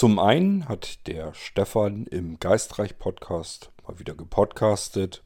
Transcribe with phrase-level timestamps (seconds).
[0.00, 5.22] Zum einen hat der Stefan im Geistreich Podcast mal wieder gepodcastet.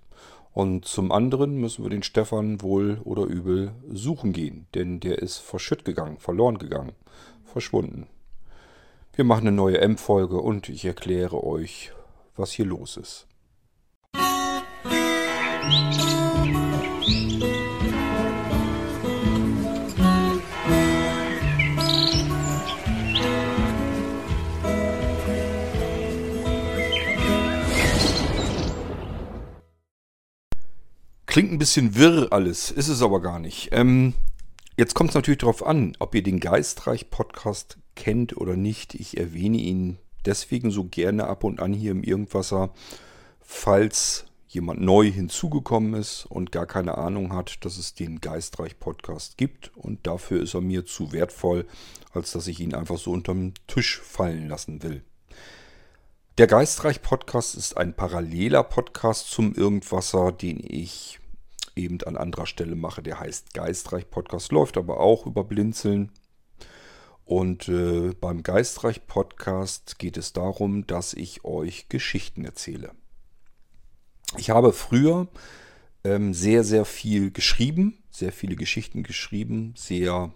[0.53, 5.39] Und zum anderen müssen wir den Stefan wohl oder übel suchen gehen, denn der ist
[5.39, 6.91] verschütt gegangen, verloren gegangen,
[7.45, 8.09] verschwunden.
[9.13, 11.93] Wir machen eine neue M-Folge und ich erkläre euch,
[12.35, 13.29] was hier los ist.
[31.35, 33.71] Klingt ein bisschen wirr alles, ist es aber gar nicht.
[33.73, 34.15] Ähm,
[34.77, 38.95] jetzt kommt es natürlich darauf an, ob ihr den Geistreich-Podcast kennt oder nicht.
[38.95, 42.73] Ich erwähne ihn deswegen so gerne ab und an hier im Irgendwasser,
[43.41, 49.77] falls jemand neu hinzugekommen ist und gar keine Ahnung hat, dass es den Geistreich-Podcast gibt.
[49.77, 51.67] Und dafür ist er mir zu wertvoll,
[52.13, 55.03] als dass ich ihn einfach so unterm Tisch fallen lassen will.
[56.39, 61.19] Der Geistreich-Podcast ist ein paralleler Podcast zum Irgendwasser, den ich
[61.77, 63.03] eben an anderer Stelle mache.
[63.03, 66.11] Der heißt Geistreich Podcast, läuft aber auch über Blinzeln.
[67.25, 72.93] Und äh, beim Geistreich Podcast geht es darum, dass ich euch Geschichten erzähle.
[74.37, 75.29] Ich habe früher
[76.03, 80.33] ähm, sehr, sehr viel geschrieben, sehr viele Geschichten geschrieben, sehr,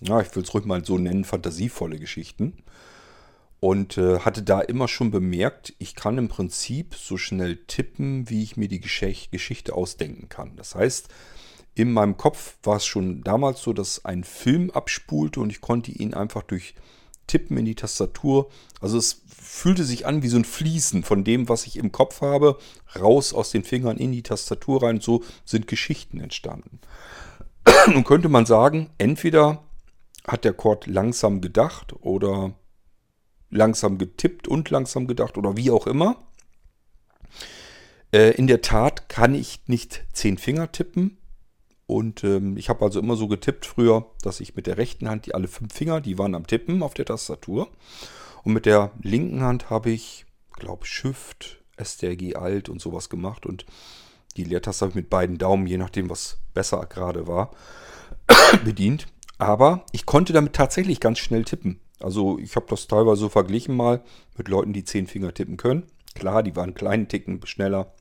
[0.00, 2.64] ja, ich will es ruhig mal so nennen, fantasievolle Geschichten
[3.60, 8.42] und äh, hatte da immer schon bemerkt, ich kann im Prinzip so schnell tippen, wie
[8.42, 10.56] ich mir die Gesch Geschichte ausdenken kann.
[10.56, 11.08] Das heißt,
[11.74, 15.92] in meinem Kopf war es schon damals so, dass ein Film abspulte und ich konnte
[15.92, 16.74] ihn einfach durch
[17.26, 18.50] Tippen in die Tastatur.
[18.80, 22.22] Also es fühlte sich an wie so ein Fließen von dem, was ich im Kopf
[22.22, 22.58] habe,
[22.98, 25.00] raus aus den Fingern in die Tastatur rein.
[25.00, 26.80] So sind Geschichten entstanden.
[27.92, 29.62] Nun könnte man sagen, entweder
[30.26, 32.54] hat der Chord langsam gedacht oder
[33.50, 36.16] langsam getippt und langsam gedacht oder wie auch immer.
[38.12, 41.18] Äh, in der Tat kann ich nicht zehn Finger tippen.
[41.86, 45.26] Und ähm, ich habe also immer so getippt früher, dass ich mit der rechten Hand
[45.26, 47.68] die alle fünf Finger, die waren am Tippen auf der Tastatur.
[48.44, 53.44] Und mit der linken Hand habe ich, glaube Shift, STRG Alt und sowas gemacht.
[53.44, 53.66] Und
[54.36, 57.50] die Leertaste habe ich mit beiden Daumen, je nachdem, was besser gerade war,
[58.64, 59.08] bedient.
[59.38, 61.80] Aber ich konnte damit tatsächlich ganz schnell tippen.
[62.00, 64.02] Also ich habe das teilweise so verglichen mal
[64.36, 65.84] mit Leuten, die zehn Finger tippen können.
[66.14, 67.92] Klar, die waren kleinen Ticken schneller.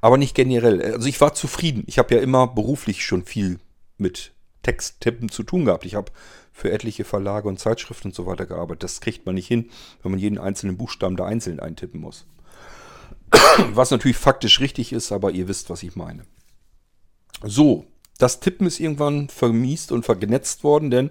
[0.00, 0.82] Aber nicht generell.
[0.82, 1.84] Also ich war zufrieden.
[1.86, 3.58] Ich habe ja immer beruflich schon viel
[3.96, 4.32] mit
[4.62, 5.84] Texttippen zu tun gehabt.
[5.84, 6.12] Ich habe
[6.52, 8.82] für etliche Verlage und Zeitschriften und so weiter gearbeitet.
[8.82, 9.70] Das kriegt man nicht hin,
[10.02, 12.26] wenn man jeden einzelnen Buchstaben da einzeln eintippen muss.
[13.70, 16.24] Was natürlich faktisch richtig ist, aber ihr wisst, was ich meine.
[17.42, 17.86] So,
[18.18, 21.10] das Tippen ist irgendwann vermiest und vergnetzt worden, denn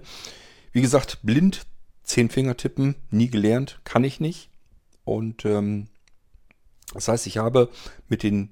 [0.72, 1.66] wie gesagt, blind,
[2.02, 4.50] zehn Finger tippen, nie gelernt, kann ich nicht.
[5.04, 5.88] Und ähm,
[6.94, 7.70] das heißt, ich habe
[8.08, 8.50] mit den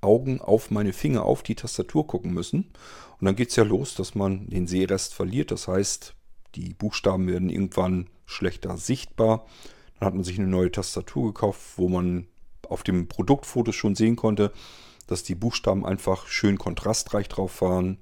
[0.00, 2.70] Augen auf meine Finger auf die Tastatur gucken müssen.
[3.18, 5.50] Und dann geht es ja los, dass man den Sehrest verliert.
[5.50, 6.14] Das heißt,
[6.54, 9.46] die Buchstaben werden irgendwann schlechter sichtbar.
[9.98, 12.26] Dann hat man sich eine neue Tastatur gekauft, wo man
[12.68, 14.52] auf dem Produktfoto schon sehen konnte,
[15.06, 17.98] dass die Buchstaben einfach schön kontrastreich drauf waren.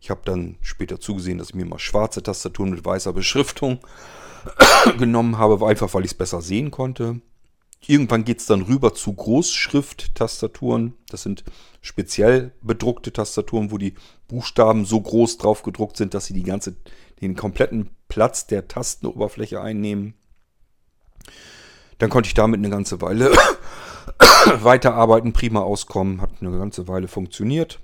[0.00, 3.80] Ich habe dann später zugesehen, dass ich mir mal schwarze Tastaturen mit weißer Beschriftung
[4.98, 7.20] genommen habe, einfach weil ich es besser sehen konnte.
[7.86, 10.94] Irgendwann geht es dann rüber zu Großschrift-Tastaturen.
[11.08, 11.44] Das sind
[11.80, 13.94] speziell bedruckte Tastaturen, wo die
[14.28, 16.76] Buchstaben so groß drauf gedruckt sind, dass sie die ganze,
[17.20, 20.14] den kompletten Platz der Tastenoberfläche einnehmen.
[21.98, 23.32] Dann konnte ich damit eine ganze Weile
[24.60, 27.80] weiterarbeiten, prima auskommen, hat eine ganze Weile funktioniert.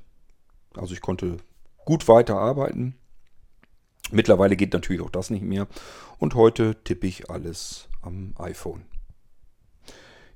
[0.75, 1.37] Also ich konnte
[1.85, 2.95] gut weiterarbeiten.
[4.11, 5.67] Mittlerweile geht natürlich auch das nicht mehr.
[6.19, 8.85] Und heute tippe ich alles am iPhone.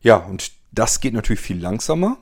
[0.00, 2.18] Ja, und das geht natürlich viel langsamer.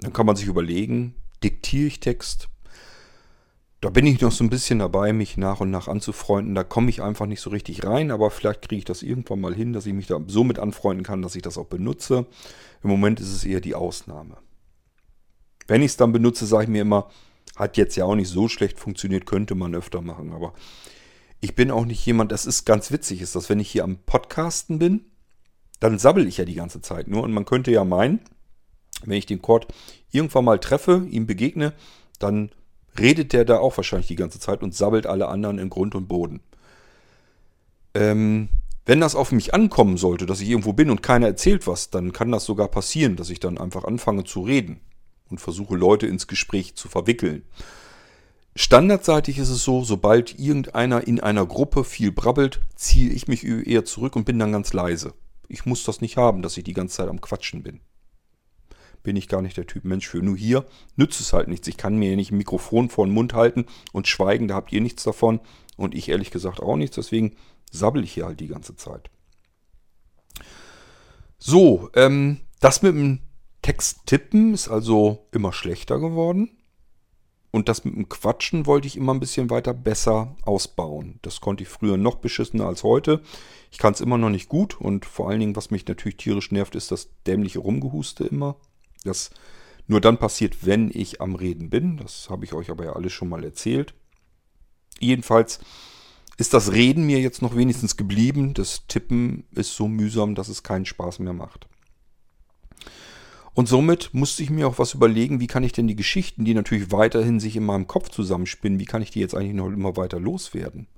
[0.00, 2.48] Dann kann man sich überlegen, diktiere ich Text?
[3.80, 6.54] Da bin ich noch so ein bisschen dabei, mich nach und nach anzufreunden.
[6.54, 9.54] Da komme ich einfach nicht so richtig rein, aber vielleicht kriege ich das irgendwann mal
[9.54, 12.26] hin, dass ich mich da so mit anfreunden kann, dass ich das auch benutze.
[12.82, 14.38] Im Moment ist es eher die Ausnahme.
[15.66, 17.10] Wenn ich es dann benutze, sage ich mir immer,
[17.56, 20.32] hat jetzt ja auch nicht so schlecht funktioniert, könnte man öfter machen.
[20.32, 20.52] Aber
[21.40, 23.96] ich bin auch nicht jemand, das ist ganz witzig, ist das, wenn ich hier am
[23.96, 25.06] Podcasten bin,
[25.80, 27.22] dann sabbel ich ja die ganze Zeit nur.
[27.22, 28.20] Und man könnte ja meinen,
[29.04, 29.66] wenn ich den Chord
[30.12, 31.72] irgendwann mal treffe, ihm begegne,
[32.18, 32.50] dann
[32.98, 36.08] redet der da auch wahrscheinlich die ganze Zeit und sabbelt alle anderen in Grund und
[36.08, 36.40] Boden.
[37.94, 38.48] Ähm,
[38.86, 42.12] wenn das auf mich ankommen sollte, dass ich irgendwo bin und keiner erzählt was, dann
[42.12, 44.80] kann das sogar passieren, dass ich dann einfach anfange zu reden
[45.30, 47.42] und versuche Leute ins Gespräch zu verwickeln.
[48.54, 53.84] Standardseitig ist es so, sobald irgendeiner in einer Gruppe viel brabbelt, ziehe ich mich eher
[53.84, 55.12] zurück und bin dann ganz leise.
[55.46, 57.80] Ich muss das nicht haben, dass ich die ganze Zeit am Quatschen bin.
[59.02, 60.22] Bin ich gar nicht der Typ Mensch für.
[60.22, 60.64] Nur hier
[60.96, 61.68] nützt es halt nichts.
[61.68, 64.80] Ich kann mir nicht ein Mikrofon vor den Mund halten und schweigen, da habt ihr
[64.80, 65.40] nichts davon.
[65.76, 66.96] Und ich ehrlich gesagt auch nichts.
[66.96, 67.36] Deswegen
[67.70, 69.10] sabbel ich hier halt die ganze Zeit.
[71.38, 73.20] So, ähm, das mit dem
[73.66, 76.56] Text tippen ist also immer schlechter geworden.
[77.50, 81.18] Und das mit dem Quatschen wollte ich immer ein bisschen weiter besser ausbauen.
[81.22, 83.22] Das konnte ich früher noch beschissener als heute.
[83.72, 86.52] Ich kann es immer noch nicht gut und vor allen Dingen, was mich natürlich tierisch
[86.52, 88.54] nervt, ist das dämliche Rumgehuste immer.
[89.02, 89.30] Das
[89.88, 91.96] nur dann passiert, wenn ich am Reden bin.
[91.96, 93.94] Das habe ich euch aber ja alles schon mal erzählt.
[95.00, 95.58] Jedenfalls
[96.36, 98.54] ist das Reden mir jetzt noch wenigstens geblieben.
[98.54, 101.66] Das Tippen ist so mühsam, dass es keinen Spaß mehr macht.
[103.56, 106.52] Und somit musste ich mir auch was überlegen, wie kann ich denn die Geschichten, die
[106.52, 109.96] natürlich weiterhin sich in meinem Kopf zusammenspinnen, wie kann ich die jetzt eigentlich noch immer
[109.96, 110.88] weiter loswerden?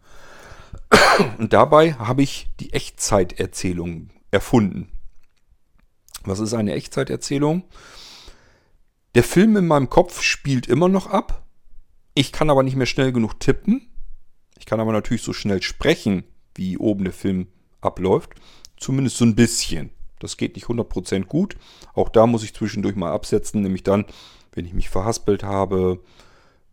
[1.39, 4.89] Und dabei habe ich die Echtzeiterzählung erfunden.
[6.25, 7.63] Was ist eine Echtzeiterzählung?
[9.15, 11.47] Der Film in meinem Kopf spielt immer noch ab.
[12.15, 13.89] Ich kann aber nicht mehr schnell genug tippen.
[14.59, 16.25] Ich kann aber natürlich so schnell sprechen,
[16.57, 17.47] wie oben der Film
[17.81, 18.33] abläuft.
[18.77, 19.91] Zumindest so ein bisschen.
[20.21, 21.57] Das geht nicht 100% gut.
[21.95, 24.05] Auch da muss ich zwischendurch mal absetzen, nämlich dann,
[24.53, 26.01] wenn ich mich verhaspelt habe,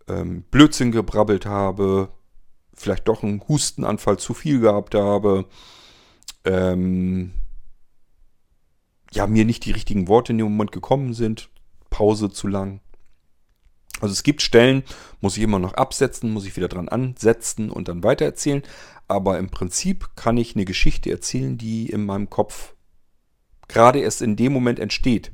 [0.07, 2.09] ähm, Blödsinn gebrabbelt habe,
[2.73, 5.45] vielleicht doch einen Hustenanfall zu viel gehabt habe,
[6.43, 7.33] ähm,
[9.11, 11.49] ja, mir nicht die richtigen Worte in dem Moment gekommen sind,
[11.89, 12.81] Pause zu lang.
[14.01, 14.83] Also es gibt Stellen,
[15.21, 18.61] muss ich immer noch absetzen, muss ich wieder dran ansetzen und dann weitererzählen.
[19.07, 22.74] Aber im Prinzip kann ich eine Geschichte erzählen, die in meinem Kopf
[23.67, 25.31] gerade erst in dem Moment entsteht.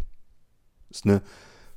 [0.89, 1.21] Das ist eine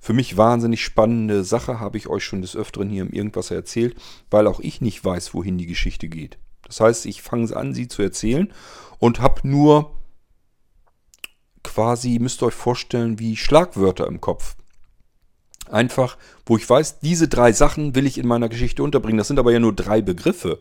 [0.04, 3.96] für mich wahnsinnig spannende Sache, habe ich euch schon des Öfteren hier im Irgendwas erzählt,
[4.30, 6.36] weil auch ich nicht weiß, wohin die Geschichte geht.
[6.66, 8.52] Das heißt, ich fange an, sie zu erzählen
[8.98, 9.92] und habe nur
[11.62, 14.56] quasi, müsst ihr euch vorstellen, wie Schlagwörter im Kopf.
[15.70, 19.16] Einfach, wo ich weiß, diese drei Sachen will ich in meiner Geschichte unterbringen.
[19.16, 20.58] Das sind aber ja nur drei Begriffe.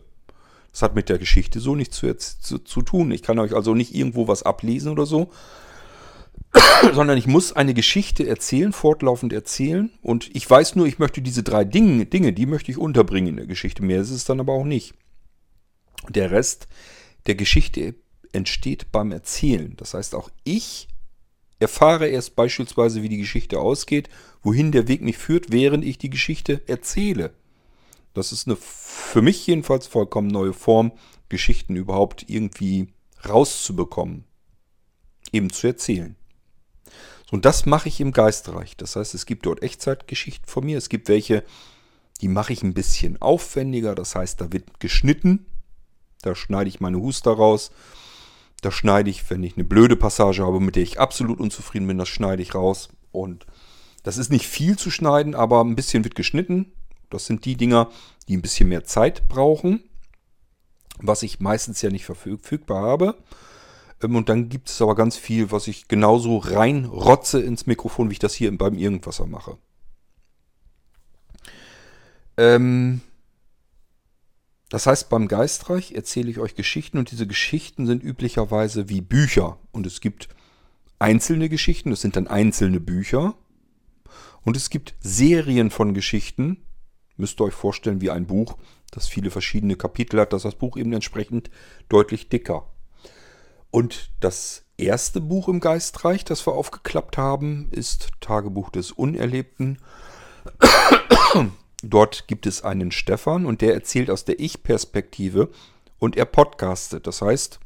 [0.72, 3.10] Das hat mit der Geschichte so nichts zu, zu, zu tun.
[3.10, 5.30] Ich kann euch also nicht irgendwo was ablesen oder so,
[6.92, 9.90] sondern ich muss eine Geschichte erzählen, fortlaufend erzählen.
[10.02, 13.36] Und ich weiß nur, ich möchte diese drei Dinge, Dinge, die möchte ich unterbringen in
[13.36, 13.82] der Geschichte.
[13.82, 14.94] Mehr ist es dann aber auch nicht.
[16.08, 16.68] Der Rest
[17.26, 17.94] der Geschichte
[18.32, 19.74] entsteht beim Erzählen.
[19.76, 20.88] Das heißt, auch ich
[21.58, 24.08] erfahre erst beispielsweise, wie die Geschichte ausgeht,
[24.42, 27.32] wohin der Weg mich führt, während ich die Geschichte erzähle.
[28.12, 30.92] Das ist eine für mich jedenfalls vollkommen neue Form,
[31.28, 32.88] Geschichten überhaupt irgendwie
[33.26, 34.24] rauszubekommen.
[35.32, 36.16] Eben zu erzählen.
[37.34, 38.76] Und das mache ich im Geistreich.
[38.76, 40.78] Das heißt, es gibt dort Echtzeitgeschichten von mir.
[40.78, 41.42] Es gibt welche,
[42.20, 43.96] die mache ich ein bisschen aufwendiger.
[43.96, 45.44] Das heißt, da wird geschnitten.
[46.22, 47.72] Da schneide ich meine Huster raus.
[48.60, 51.98] Da schneide ich, wenn ich eine blöde Passage habe, mit der ich absolut unzufrieden bin,
[51.98, 52.88] das schneide ich raus.
[53.10, 53.46] Und
[54.04, 56.70] das ist nicht viel zu schneiden, aber ein bisschen wird geschnitten.
[57.10, 57.90] Das sind die Dinger,
[58.28, 59.82] die ein bisschen mehr Zeit brauchen.
[60.98, 63.16] Was ich meistens ja nicht verfügbar habe.
[64.02, 68.14] Ähm, und dann gibt es aber ganz viel, was ich genauso reinrotze ins Mikrofon, wie
[68.14, 69.58] ich das hier beim Irgendwasser mache.
[72.36, 73.00] Ähm
[74.70, 79.58] das heißt, beim Geistreich erzähle ich euch Geschichten und diese Geschichten sind üblicherweise wie Bücher.
[79.70, 80.28] Und es gibt
[80.98, 83.36] einzelne Geschichten, das sind dann einzelne Bücher.
[84.42, 86.64] Und es gibt Serien von Geschichten,
[87.16, 88.56] müsst ihr euch vorstellen wie ein Buch,
[88.90, 91.50] das viele verschiedene Kapitel hat, dass das Buch eben entsprechend
[91.88, 92.68] deutlich dicker.
[93.74, 99.80] Und das erste Buch im Geistreich, das wir aufgeklappt haben, ist Tagebuch des Unerlebten.
[101.82, 105.50] Dort gibt es einen Stefan und der erzählt aus der Ich-Perspektive
[105.98, 107.08] und er podcastet.
[107.08, 107.58] Das heißt,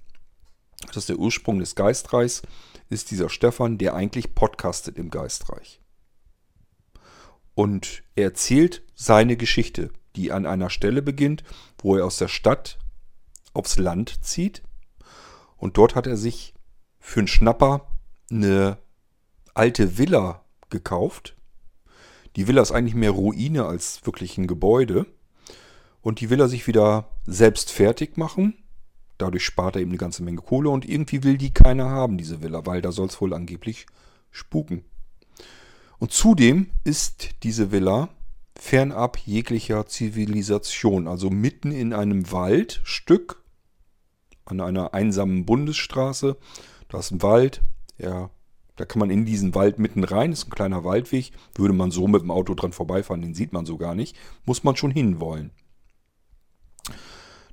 [0.87, 2.41] das ist der Ursprung des Geistreichs,
[2.89, 5.79] ist dieser Stefan, der eigentlich podcastet im Geistreich.
[7.55, 11.45] Und er erzählt seine Geschichte, die an einer Stelle beginnt,
[11.83, 12.79] wo er aus der Stadt
[13.53, 14.63] aufs Land zieht
[15.59, 16.55] und dort hat er sich
[16.99, 17.87] für einen Schnapper
[18.31, 18.79] eine
[19.55, 21.37] alte Villa gekauft.
[22.37, 25.07] Die Villa ist eigentlich mehr Ruine als wirklich ein Gebäude.
[26.01, 28.55] Und die will er sich wieder selbst fertig machen.
[29.19, 32.41] Dadurch spart er eben eine ganze Menge Kohle und irgendwie will die keiner haben, diese
[32.41, 33.87] Villa, weil da soll es wohl angeblich
[34.31, 34.85] spuken.
[35.99, 38.11] Und zudem ist diese Villa
[38.57, 43.38] fernab jeglicher Zivilisation, also mitten in einem Waldstück
[44.49, 46.37] an einer einsamen Bundesstraße.
[46.89, 47.63] Da ist ein Wald.
[47.99, 48.31] Er
[48.77, 51.33] Da kann man in diesen Wald mitten rein, ist ein kleiner Waldweg.
[51.55, 54.17] Würde man so mit dem Auto dran vorbeifahren, den sieht man so gar nicht.
[54.45, 55.51] Muss man schon hinwollen.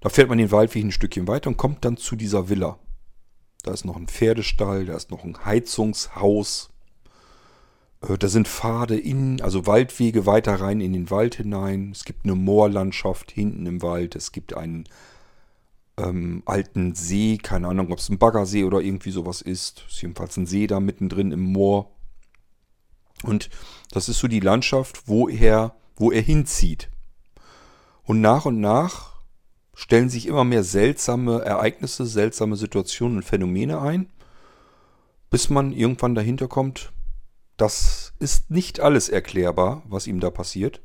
[0.02, 2.78] Da fährt man den Waldweg ein Stückchen weiter und kommt dann zu dieser Villa.
[3.64, 6.70] Da ist noch ein Pferdestall, da ist noch ein Heizungshaus.
[8.08, 11.90] Äh, da sind Pfade in, also Waldwege weiter rein in den Wald hinein.
[11.92, 14.16] Es gibt eine Moorlandschaft hinten im Wald.
[14.16, 14.84] Es gibt einen
[15.98, 19.86] ähm, alten See, keine Ahnung, ob es ein Baggersee oder irgendwie sowas ist.
[19.88, 21.92] Ist jedenfalls ein See da mittendrin im Moor.
[23.24, 23.50] Und
[23.92, 26.90] das ist so die Landschaft, wo er, wo er hinzieht.
[28.04, 29.14] Und nach und nach
[29.74, 34.10] stellen sich immer mehr seltsame Ereignisse, seltsame Situationen und Phänomene ein,
[35.30, 36.94] bis man irgendwann dahinter kommt,
[37.58, 40.82] das ist nicht alles erklärbar, was ihm da passiert.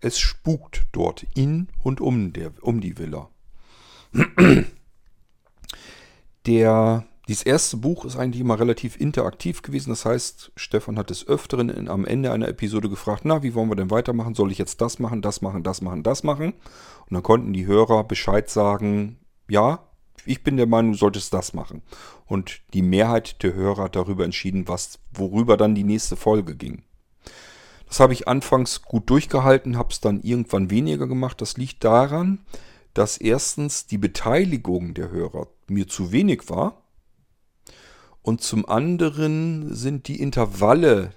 [0.00, 3.30] Es spukt dort in und um, der, um die Villa.
[6.46, 9.90] Der, dieses erste Buch ist eigentlich immer relativ interaktiv gewesen.
[9.90, 13.68] Das heißt, Stefan hat des Öfteren in, am Ende einer Episode gefragt, na, wie wollen
[13.68, 14.34] wir denn weitermachen?
[14.34, 16.54] Soll ich jetzt das machen, das machen, das machen, das machen?
[16.54, 19.80] Und dann konnten die Hörer Bescheid sagen, ja,
[20.24, 21.82] ich bin der Meinung, du solltest das machen.
[22.26, 26.82] Und die Mehrheit der Hörer hat darüber entschieden, was, worüber dann die nächste Folge ging.
[27.88, 31.40] Das habe ich anfangs gut durchgehalten, habe es dann irgendwann weniger gemacht.
[31.40, 32.40] Das liegt daran,
[33.18, 36.82] erstens die Beteiligung der Hörer mir zu wenig war
[38.22, 41.12] und zum anderen sind die Intervalle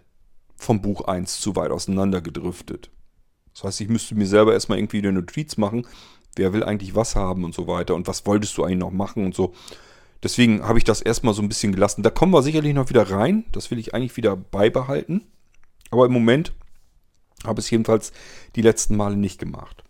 [0.56, 2.92] vom Buch 1 zu weit auseinandergedriftet.
[3.54, 5.88] Das heißt, ich müsste mir selber erstmal irgendwie eine Notiz machen,
[6.36, 9.26] wer will eigentlich was haben und so weiter und was wolltest du eigentlich noch machen
[9.26, 9.54] und so.
[10.24, 12.04] Deswegen habe ich das erstmal so ein bisschen gelassen.
[12.04, 13.44] Da kommen wir sicherlich noch wieder rein.
[13.52, 15.26] Das will ich eigentlich wieder beibehalten.
[15.90, 16.54] Aber im Moment
[17.44, 18.14] habe ich es jedenfalls
[18.56, 19.84] die letzten Male nicht gemacht.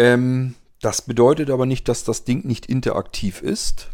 [0.00, 3.90] Ähm, das bedeutet aber nicht, dass das Ding nicht interaktiv ist.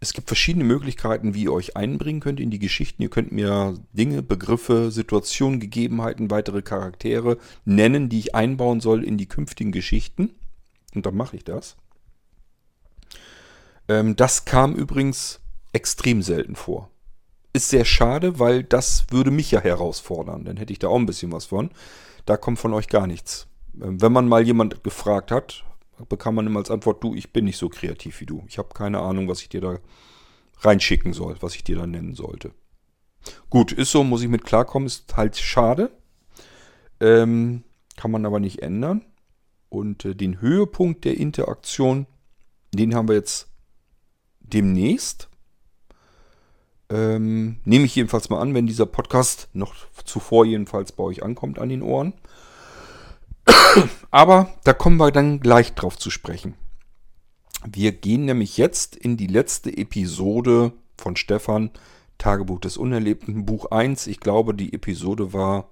[0.00, 3.02] Es gibt verschiedene Möglichkeiten, wie ihr euch einbringen könnt in die Geschichten.
[3.02, 9.18] Ihr könnt mir Dinge, Begriffe, Situationen, Gegebenheiten, weitere Charaktere nennen, die ich einbauen soll in
[9.18, 10.30] die künftigen Geschichten.
[10.94, 11.76] Und dann mache ich das.
[13.88, 15.40] Ähm, das kam übrigens
[15.74, 16.88] extrem selten vor.
[17.52, 20.46] Ist sehr schade, weil das würde mich ja herausfordern.
[20.46, 21.70] Dann hätte ich da auch ein bisschen was von.
[22.24, 23.48] Da kommt von euch gar nichts.
[23.82, 25.64] Ähm, wenn man mal jemand gefragt hat,
[26.08, 28.44] bekam man immer als Antwort, du, ich bin nicht so kreativ wie du.
[28.48, 29.78] Ich habe keine Ahnung, was ich dir da
[30.60, 32.52] reinschicken soll, was ich dir da nennen sollte.
[33.50, 35.90] Gut, ist so, muss ich mit klarkommen, ist halt schade.
[37.00, 37.64] Ähm,
[37.96, 39.04] kann man aber nicht ändern.
[39.68, 42.06] Und äh, den Höhepunkt der Interaktion,
[42.72, 43.48] den haben wir jetzt
[44.40, 45.28] demnächst.
[46.88, 51.58] Ähm, nehme ich jedenfalls mal an, wenn dieser Podcast noch zuvor jedenfalls bei euch ankommt
[51.58, 52.14] an den Ohren.
[54.10, 56.54] Aber da kommen wir dann gleich drauf zu sprechen.
[57.64, 61.70] Wir gehen nämlich jetzt in die letzte Episode von Stefan,
[62.18, 64.06] Tagebuch des Unerlebten, Buch 1.
[64.06, 65.70] Ich glaube, die Episode war.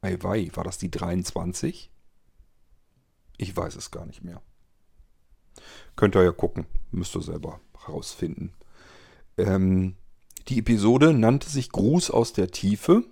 [0.00, 1.90] Eiwei, war das die 23?
[3.36, 4.40] Ich weiß es gar nicht mehr.
[5.96, 8.52] Könnt ihr ja gucken, müsst ihr selber herausfinden.
[9.36, 9.96] Ähm,
[10.48, 13.04] die Episode nannte sich Gruß aus der Tiefe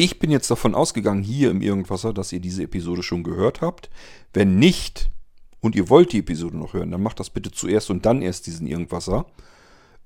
[0.00, 3.90] ich bin jetzt davon ausgegangen, hier im Irgendwasser, dass ihr diese Episode schon gehört habt.
[4.32, 5.10] Wenn nicht
[5.60, 8.46] und ihr wollt die Episode noch hören, dann macht das bitte zuerst und dann erst
[8.46, 9.26] diesen Irgendwasser.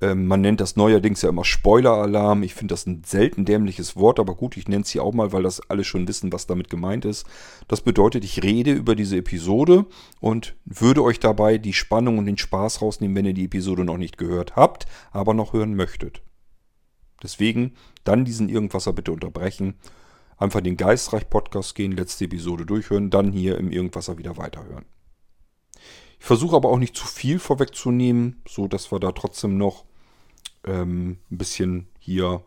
[0.00, 2.42] Ähm, man nennt das neuerdings ja immer Spoiler-Alarm.
[2.42, 5.30] Ich finde das ein selten dämliches Wort, aber gut, ich nenne es hier auch mal,
[5.30, 7.24] weil das alle schon wissen, was damit gemeint ist.
[7.68, 9.86] Das bedeutet, ich rede über diese Episode
[10.18, 13.98] und würde euch dabei die Spannung und den Spaß rausnehmen, wenn ihr die Episode noch
[13.98, 16.20] nicht gehört habt, aber noch hören möchtet.
[17.24, 17.72] Deswegen
[18.04, 19.74] dann diesen Irgendwasser bitte unterbrechen.
[20.36, 24.84] Einfach den Geistreich-Podcast gehen, letzte Episode durchhören, dann hier im Irgendwasser wieder weiterhören.
[26.20, 29.84] Ich versuche aber auch nicht zu viel vorwegzunehmen, so dass wir da trotzdem noch
[30.64, 32.42] ähm, ein bisschen hier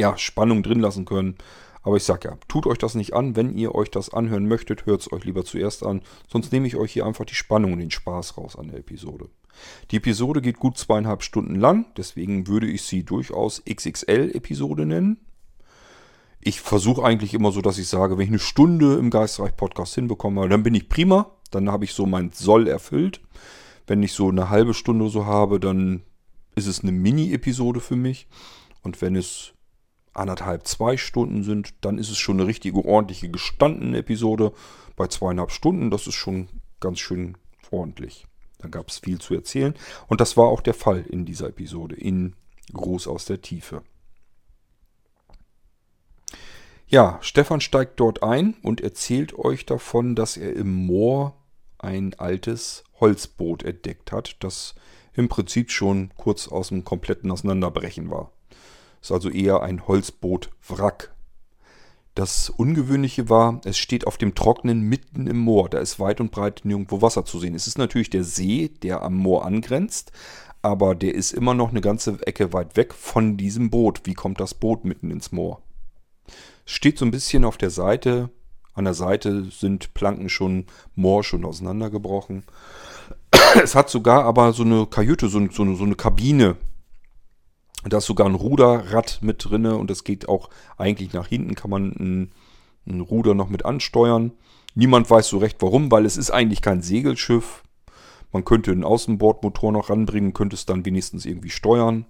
[0.00, 1.36] ja, Spannung drin lassen können.
[1.82, 3.36] Aber ich sage ja, tut euch das nicht an.
[3.36, 6.00] Wenn ihr euch das anhören möchtet, hört es euch lieber zuerst an.
[6.28, 9.28] Sonst nehme ich euch hier einfach die Spannung und den Spaß raus an der Episode.
[9.90, 15.18] Die Episode geht gut zweieinhalb Stunden lang, deswegen würde ich sie durchaus XXL-Episode nennen.
[16.40, 20.46] Ich versuche eigentlich immer so, dass ich sage, wenn ich eine Stunde im Geistreich-Podcast hinbekomme,
[20.48, 21.30] dann bin ich prima.
[21.50, 23.20] Dann habe ich so mein Soll erfüllt.
[23.86, 26.02] Wenn ich so eine halbe Stunde so habe, dann
[26.54, 28.28] ist es eine Mini-Episode für mich.
[28.82, 29.54] Und wenn es
[30.12, 34.52] anderthalb, zwei Stunden sind, dann ist es schon eine richtige, ordentliche, gestandene Episode.
[34.96, 36.48] Bei zweieinhalb Stunden, das ist schon
[36.80, 37.36] ganz schön
[37.70, 38.26] ordentlich.
[38.64, 39.74] Da gab es viel zu erzählen.
[40.08, 42.34] Und das war auch der Fall in dieser Episode, in
[42.72, 43.82] Groß aus der Tiefe.
[46.86, 51.36] Ja, Stefan steigt dort ein und erzählt euch davon, dass er im Moor
[51.78, 54.74] ein altes Holzboot entdeckt hat, das
[55.12, 58.32] im Prinzip schon kurz aus dem kompletten Auseinanderbrechen war.
[59.02, 61.13] Ist also eher ein Holzboot-Wrack.
[62.14, 65.68] Das Ungewöhnliche war, es steht auf dem Trocknen mitten im Moor.
[65.68, 67.56] Da ist weit und breit nirgendwo Wasser zu sehen.
[67.56, 70.12] Es ist natürlich der See, der am Moor angrenzt,
[70.62, 74.02] aber der ist immer noch eine ganze Ecke weit weg von diesem Boot.
[74.04, 75.60] Wie kommt das Boot mitten ins Moor?
[76.64, 78.30] Es steht so ein bisschen auf der Seite.
[78.74, 82.44] An der Seite sind Planken schon morsch und auseinandergebrochen.
[83.62, 86.56] Es hat sogar aber so eine Kajüte, so, so, so eine Kabine
[87.92, 91.70] da ist sogar ein Ruderrad mit drinne und es geht auch eigentlich nach hinten, kann
[91.70, 92.32] man ein,
[92.86, 94.32] ein Ruder noch mit ansteuern.
[94.74, 97.62] Niemand weiß so recht warum, weil es ist eigentlich kein Segelschiff.
[98.32, 102.06] Man könnte einen Außenbordmotor noch ranbringen, könnte es dann wenigstens irgendwie steuern.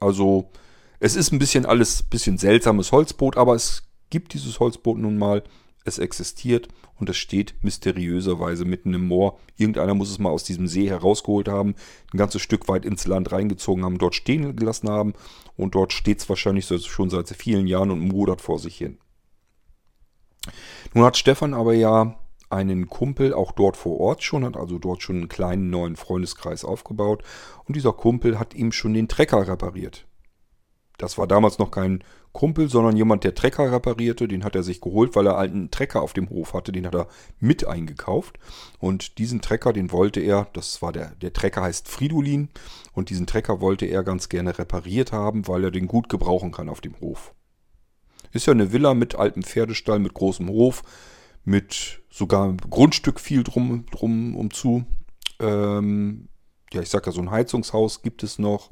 [0.00, 0.50] Also
[0.98, 5.44] es ist ein bisschen alles, bisschen seltsames Holzboot, aber es gibt dieses Holzboot nun mal
[5.84, 9.38] es existiert und es steht mysteriöserweise mitten im Moor.
[9.56, 11.74] Irgendeiner muss es mal aus diesem See herausgeholt haben,
[12.12, 15.12] ein ganzes Stück weit ins Land reingezogen haben, dort stehen gelassen haben
[15.56, 18.98] und dort steht es wahrscheinlich schon seit vielen Jahren und modert vor sich hin.
[20.94, 22.16] Nun hat Stefan aber ja
[22.50, 26.64] einen Kumpel auch dort vor Ort schon, hat also dort schon einen kleinen neuen Freundeskreis
[26.64, 27.22] aufgebaut
[27.64, 30.06] und dieser Kumpel hat ihm schon den Trecker repariert.
[30.98, 34.28] Das war damals noch kein Kumpel, sondern jemand, der Trecker reparierte.
[34.28, 36.72] Den hat er sich geholt, weil er einen Trecker auf dem Hof hatte.
[36.72, 37.06] Den hat er
[37.38, 38.38] mit eingekauft.
[38.80, 42.50] Und diesen Trecker, den wollte er, das war der, der Trecker heißt Fridolin.
[42.92, 46.68] Und diesen Trecker wollte er ganz gerne repariert haben, weil er den gut gebrauchen kann
[46.68, 47.32] auf dem Hof.
[48.32, 50.82] Ist ja eine Villa mit altem Pferdestall, mit großem Hof,
[51.44, 54.84] mit sogar Grundstück viel drum, drum umzu.
[55.38, 56.28] Ähm,
[56.72, 58.70] ja, ich sag ja, so ein Heizungshaus gibt es noch.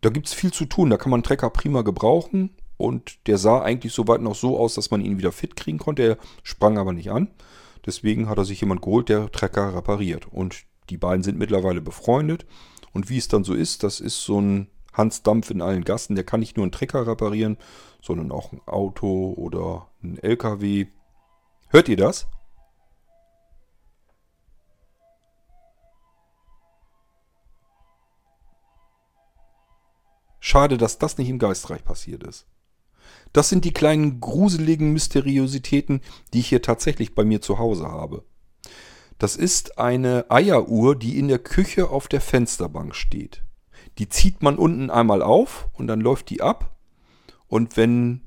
[0.00, 0.90] Da gibt es viel zu tun.
[0.90, 2.50] Da kann man einen Trecker prima gebrauchen.
[2.76, 6.02] Und der sah eigentlich soweit noch so aus, dass man ihn wieder fit kriegen konnte.
[6.02, 7.28] Er sprang aber nicht an.
[7.86, 10.26] Deswegen hat er sich jemand geholt, der Trecker repariert.
[10.30, 12.46] Und die beiden sind mittlerweile befreundet.
[12.92, 16.16] Und wie es dann so ist, das ist so ein Hans Dampf in allen Gassen.
[16.16, 17.56] Der kann nicht nur einen Trecker reparieren,
[18.02, 20.86] sondern auch ein Auto oder ein LKW.
[21.68, 22.26] Hört ihr das?
[30.48, 32.46] Schade, dass das nicht im Geistreich passiert ist.
[33.32, 38.24] Das sind die kleinen gruseligen Mysteriositäten, die ich hier tatsächlich bei mir zu Hause habe.
[39.18, 43.42] Das ist eine Eieruhr, die in der Küche auf der Fensterbank steht.
[43.98, 46.76] Die zieht man unten einmal auf und dann läuft die ab.
[47.48, 48.20] Und wenn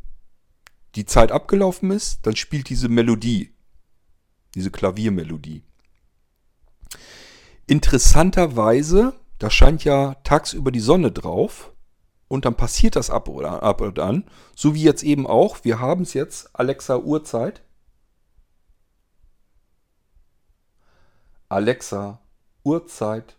[0.96, 3.54] die Zeit abgelaufen ist, dann spielt diese Melodie,
[4.56, 5.64] diese Klaviermelodie.
[7.66, 11.72] Interessanterweise, da scheint ja tagsüber die Sonne drauf,
[12.30, 14.24] und dann passiert das ab, oder, ab und an.
[14.56, 15.66] So wie jetzt eben auch.
[15.66, 17.62] Wir haben es jetzt, Alexa Uhrzeit.
[21.50, 22.22] Alexa
[22.64, 23.36] Uhrzeit.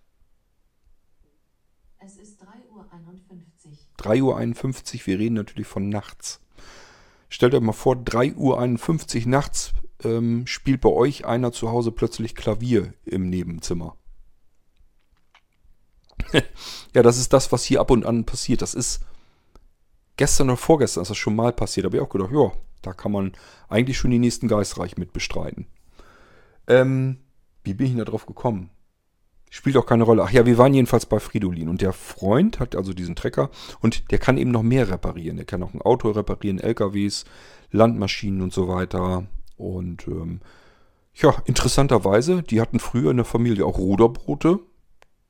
[2.01, 4.35] Es ist 3.51 Uhr.
[4.39, 6.41] 3.51 Uhr, wir reden natürlich von nachts.
[7.29, 9.73] Stellt euch mal vor, 3.51 Uhr nachts
[10.03, 13.97] ähm, spielt bei euch einer zu Hause plötzlich Klavier im Nebenzimmer.
[16.95, 18.63] ja, das ist das, was hier ab und an passiert.
[18.63, 19.01] Das ist
[20.17, 21.85] gestern oder vorgestern ist das schon mal passiert.
[21.85, 22.53] Da habe ich auch gedacht, ja,
[22.83, 23.33] da kann man
[23.69, 25.67] eigentlich schon die nächsten Geistreich mit bestreiten.
[26.67, 27.19] Ähm,
[27.65, 28.71] wie bin ich denn da drauf gekommen?
[29.51, 30.23] Spielt auch keine Rolle.
[30.23, 34.13] Ach ja, wir waren jedenfalls bei Fridolin und der Freund hat also diesen Trecker und
[34.13, 35.37] der kann eben noch mehr reparieren.
[35.37, 37.25] Der kann auch ein Auto reparieren, LKWs,
[37.73, 39.27] Landmaschinen und so weiter.
[39.57, 40.41] Und ähm,
[41.15, 44.61] ja, interessanterweise, die hatten früher in der Familie auch Ruderboote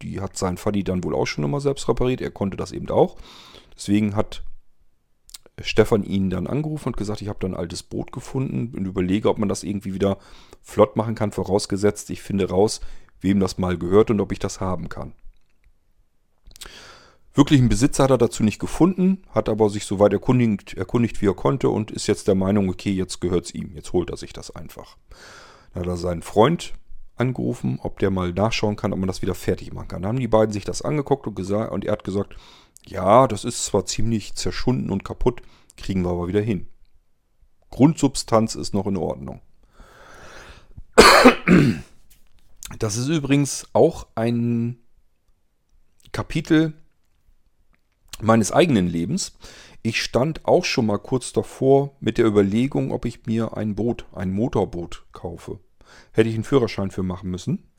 [0.03, 2.21] die hat sein Faddy dann wohl auch schon immer selbst repariert.
[2.21, 3.17] Er konnte das eben auch.
[3.75, 4.43] Deswegen hat
[5.63, 9.29] Stefan ihn dann angerufen und gesagt, ich habe da ein altes Boot gefunden und überlege,
[9.29, 10.19] ob man das irgendwie wieder
[10.63, 12.81] flott machen kann, vorausgesetzt, ich finde raus,
[13.21, 15.13] wem das mal gehört und ob ich das haben kann.
[17.33, 21.35] Wirklichen Besitzer hat er dazu nicht gefunden, hat aber sich soweit erkundigt, erkundigt wie er
[21.35, 24.33] konnte und ist jetzt der Meinung, okay, jetzt gehört es ihm, jetzt holt er sich
[24.33, 24.97] das einfach.
[25.73, 26.73] Dann hat er seinen Freund
[27.21, 30.03] angerufen, ob der mal nachschauen kann, ob man das wieder fertig machen kann.
[30.03, 32.37] Dann haben die beiden sich das angeguckt und, gesagt, und er hat gesagt,
[32.87, 35.43] ja, das ist zwar ziemlich zerschunden und kaputt,
[35.77, 36.67] kriegen wir aber wieder hin.
[37.71, 39.43] Grundsubstanz ist noch in Ordnung.
[42.79, 44.79] Das ist übrigens auch ein
[46.13, 46.73] Kapitel
[48.21, 49.37] meines eigenen Lebens.
[49.83, 54.07] Ich stand auch schon mal kurz davor mit der Überlegung, ob ich mir ein Boot,
[54.13, 55.61] ein Motorboot kaufe
[56.13, 57.71] hätte ich einen Führerschein für machen müssen.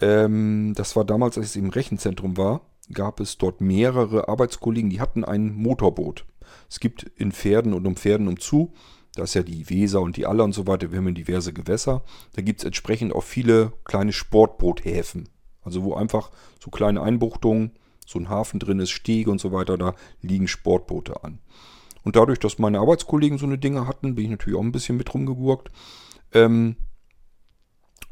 [0.00, 5.00] Ähm, das war damals, als ich im Rechenzentrum war, gab es dort mehrere Arbeitskollegen, die
[5.00, 6.24] hatten ein Motorboot.
[6.68, 8.72] Es gibt in Pferden und um Pferden umzu,
[9.16, 12.04] da ist ja die Weser und die Aller und so weiter, wir haben diverse Gewässer.
[12.34, 15.28] Da gibt es entsprechend auch viele kleine Sportboothäfen.
[15.62, 16.30] Also wo einfach
[16.62, 17.72] so kleine Einbuchtungen,
[18.06, 21.40] so ein Hafen drin ist, Stege und so weiter, da liegen Sportboote an.
[22.04, 24.96] Und dadurch, dass meine Arbeitskollegen so eine Dinge hatten, bin ich natürlich auch ein bisschen
[24.96, 25.72] mit rumgegurkt.
[26.32, 26.76] Ähm,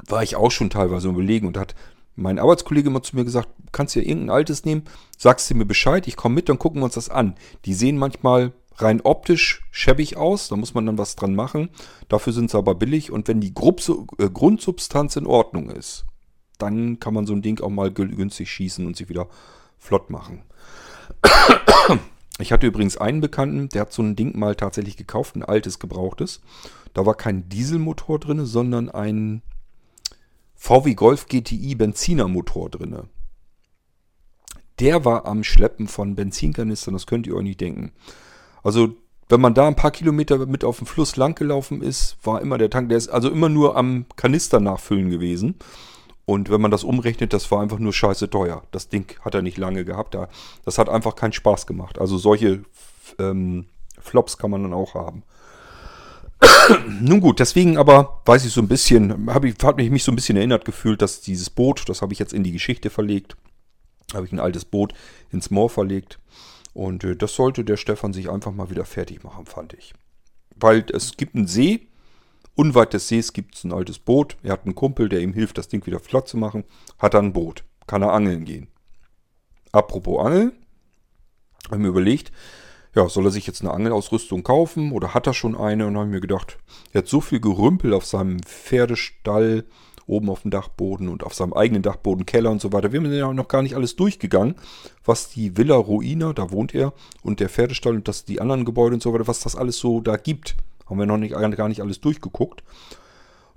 [0.07, 1.75] war ich auch schon teilweise überlegen und hat
[2.15, 4.83] mein Arbeitskollege immer zu mir gesagt, kannst du ja irgendein altes nehmen,
[5.17, 7.35] sagst du mir Bescheid, ich komme mit, dann gucken wir uns das an.
[7.65, 11.69] Die sehen manchmal rein optisch schäbig aus, da muss man dann was dran machen.
[12.07, 16.05] Dafür sind sie aber billig und wenn die äh, Grundsubstanz in Ordnung ist,
[16.57, 19.27] dann kann man so ein Ding auch mal günstig schießen und sie wieder
[19.77, 20.43] flott machen.
[22.37, 25.79] Ich hatte übrigens einen Bekannten, der hat so ein Ding mal tatsächlich gekauft, ein altes,
[25.79, 26.41] gebrauchtes.
[26.93, 29.41] Da war kein Dieselmotor drin, sondern ein
[30.65, 33.03] VW Golf GTI Benzinermotor drin.
[34.79, 37.91] Der war am Schleppen von Benzinkanistern, das könnt ihr euch nicht denken.
[38.63, 38.95] Also,
[39.29, 42.57] wenn man da ein paar Kilometer mit auf dem Fluss lang gelaufen ist, war immer
[42.57, 45.53] der Tank, der ist also immer nur am Kanister nachfüllen gewesen.
[46.25, 48.63] Und wenn man das umrechnet, das war einfach nur scheiße teuer.
[48.71, 50.17] Das Ding hat er nicht lange gehabt.
[50.65, 51.99] Das hat einfach keinen Spaß gemacht.
[51.99, 52.65] Also solche
[53.19, 53.67] ähm,
[53.99, 55.21] Flops kann man dann auch haben.
[57.01, 60.15] Nun gut, deswegen aber weiß ich so ein bisschen, habe ich, hat mich so ein
[60.15, 63.35] bisschen erinnert gefühlt, dass dieses Boot, das habe ich jetzt in die Geschichte verlegt,
[64.13, 64.93] habe ich ein altes Boot
[65.31, 66.19] ins Moor verlegt.
[66.73, 69.93] Und äh, das sollte der Stefan sich einfach mal wieder fertig machen, fand ich.
[70.55, 71.87] Weil es gibt einen See,
[72.55, 74.37] Unweit des Sees gibt es ein altes Boot.
[74.41, 76.63] Er hat einen Kumpel, der ihm hilft, das Ding wieder flott zu machen.
[76.97, 77.63] Hat er ein Boot.
[77.85, 78.67] Kann er angeln gehen.
[79.71, 80.53] Apropos Angeln.
[81.69, 82.31] Haben mir überlegt,
[82.95, 85.85] ja, soll er sich jetzt eine Angelausrüstung kaufen oder hat er schon eine?
[85.85, 86.57] Und habe mir gedacht,
[86.93, 89.65] er hat so viel Gerümpel auf seinem Pferdestall,
[90.07, 92.91] oben auf dem Dachboden und auf seinem eigenen Dachboden, Keller und so weiter.
[92.91, 94.55] Wir haben ja noch gar nicht alles durchgegangen,
[95.03, 98.93] was die Villa Ruina, da wohnt er, und der Pferdestall und das, die anderen Gebäude
[98.95, 100.55] und so weiter, was das alles so da gibt.
[100.87, 102.63] Haben wir noch nicht, gar nicht alles durchgeguckt.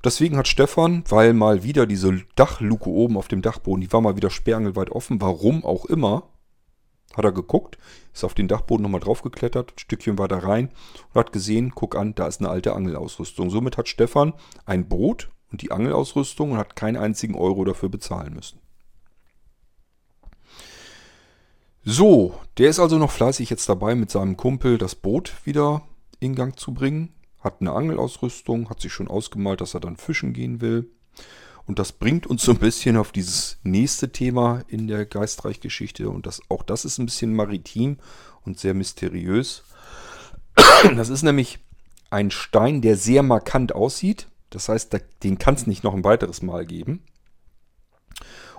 [0.02, 4.16] Deswegen hat Stefan, weil mal wieder diese Dachluke oben auf dem Dachboden, die war mal
[4.16, 6.24] wieder sperrangelweit offen, warum auch immer,
[7.16, 7.78] hat er geguckt,
[8.12, 10.70] ist auf den Dachboden nochmal draufgeklettert, ein Stückchen weiter rein
[11.12, 13.50] und hat gesehen, guck an, da ist eine alte Angelausrüstung.
[13.50, 14.34] Somit hat Stefan
[14.66, 18.60] ein Boot und die Angelausrüstung und hat keinen einzigen Euro dafür bezahlen müssen.
[21.84, 25.82] So, der ist also noch fleißig jetzt dabei, mit seinem Kumpel das Boot wieder
[26.20, 30.32] in Gang zu bringen hat eine Angelausrüstung, hat sich schon ausgemalt, dass er dann fischen
[30.32, 30.90] gehen will.
[31.68, 36.08] Und das bringt uns so ein bisschen auf dieses nächste Thema in der Geistreichgeschichte.
[36.08, 37.98] Und das, auch das ist ein bisschen maritim
[38.44, 39.62] und sehr mysteriös.
[40.96, 41.58] Das ist nämlich
[42.08, 44.28] ein Stein, der sehr markant aussieht.
[44.48, 47.02] Das heißt, den kann es nicht noch ein weiteres Mal geben.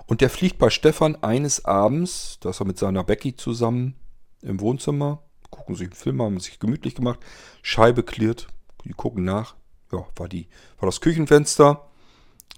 [0.06, 3.96] Und der fliegt bei Stefan eines Abends, da ist er mit seiner Becky zusammen
[4.40, 7.18] im Wohnzimmer, gucken sich einen Film, haben sich gemütlich gemacht,
[7.62, 8.46] Scheibe klirrt,
[8.84, 9.56] die gucken nach.
[9.90, 10.46] Ja, war, die,
[10.78, 11.89] war das Küchenfenster.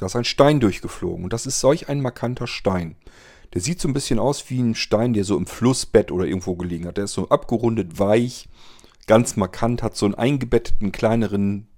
[0.03, 1.23] Da ist ein Stein durchgeflogen.
[1.23, 2.97] Und das ist solch ein markanter Stein.
[3.55, 6.57] Der sieht so ein bisschen aus wie ein Stein, der so im Flussbett oder irgendwo
[6.57, 6.97] gelegen hat.
[6.97, 8.49] Der ist so abgerundet, weich,
[9.07, 11.69] ganz markant, hat so einen eingebetteten, kleineren,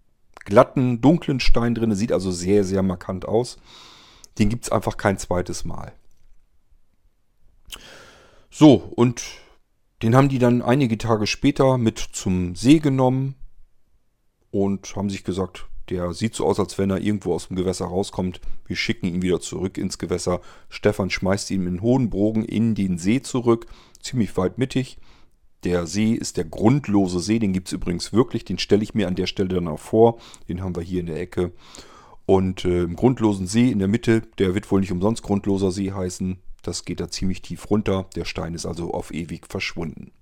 [0.47, 1.95] glatten, dunklen Stein drin.
[1.95, 3.59] Sieht also sehr, sehr markant aus.
[4.39, 5.93] Den gibt es einfach kein zweites Mal.
[8.49, 9.23] So, und
[10.01, 13.35] den haben die dann einige Tage später mit zum See genommen
[14.51, 17.87] und haben sich gesagt, der sieht so aus, als wenn er irgendwo aus dem Gewässer
[17.87, 18.41] rauskommt.
[18.67, 20.41] Wir schicken ihn wieder zurück ins Gewässer.
[20.69, 23.67] Stefan schmeißt ihn in hohen Bogen in den See zurück,
[24.01, 24.99] ziemlich weit mittig.
[25.65, 29.09] Der See ist der grundlose See, den gibt es übrigens wirklich, den stelle ich mir
[29.09, 30.19] an der Stelle dann auch vor.
[30.49, 31.53] Den haben wir hier in der Ecke.
[32.27, 35.93] Und äh, im grundlosen See in der Mitte, der wird wohl nicht umsonst grundloser See
[35.93, 36.39] heißen.
[36.63, 38.07] Das geht da ziemlich tief runter.
[38.15, 40.13] Der Stein ist also auf ewig verschwunden.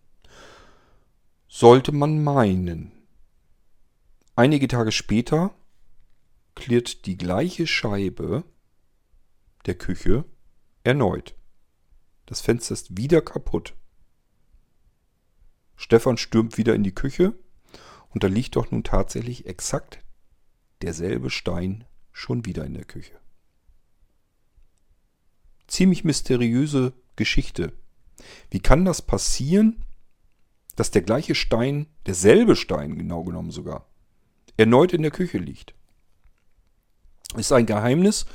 [1.48, 2.92] Sollte man meinen.
[4.34, 5.54] Einige Tage später
[6.54, 8.44] klirrt die gleiche Scheibe
[9.66, 10.24] der Küche
[10.84, 11.34] erneut.
[12.24, 13.74] Das Fenster ist wieder kaputt.
[15.76, 17.34] Stefan stürmt wieder in die Küche
[18.08, 20.02] und da liegt doch nun tatsächlich exakt
[20.80, 23.20] derselbe Stein schon wieder in der Küche.
[25.66, 27.74] Ziemlich mysteriöse Geschichte.
[28.50, 29.84] Wie kann das passieren,
[30.74, 33.91] dass der gleiche Stein, derselbe Stein genau genommen sogar,
[34.62, 35.74] erneut in der Küche liegt.
[37.36, 38.26] Ist ein Geheimnis.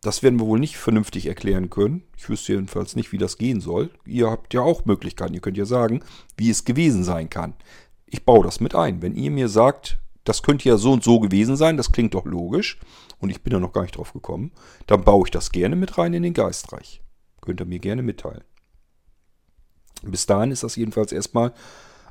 [0.00, 2.02] Das werden wir wohl nicht vernünftig erklären können.
[2.16, 3.90] Ich wüsste jedenfalls nicht, wie das gehen soll.
[4.04, 5.34] Ihr habt ja auch Möglichkeiten.
[5.34, 6.02] Ihr könnt ja sagen,
[6.36, 7.54] wie es gewesen sein kann.
[8.06, 9.02] Ich baue das mit ein.
[9.02, 12.24] Wenn ihr mir sagt, das könnte ja so und so gewesen sein, das klingt doch
[12.24, 12.78] logisch,
[13.18, 14.52] und ich bin da noch gar nicht drauf gekommen,
[14.86, 17.02] dann baue ich das gerne mit rein in den Geistreich.
[17.40, 18.44] Könnt ihr mir gerne mitteilen.
[20.02, 21.52] Bis dahin ist das jedenfalls erstmal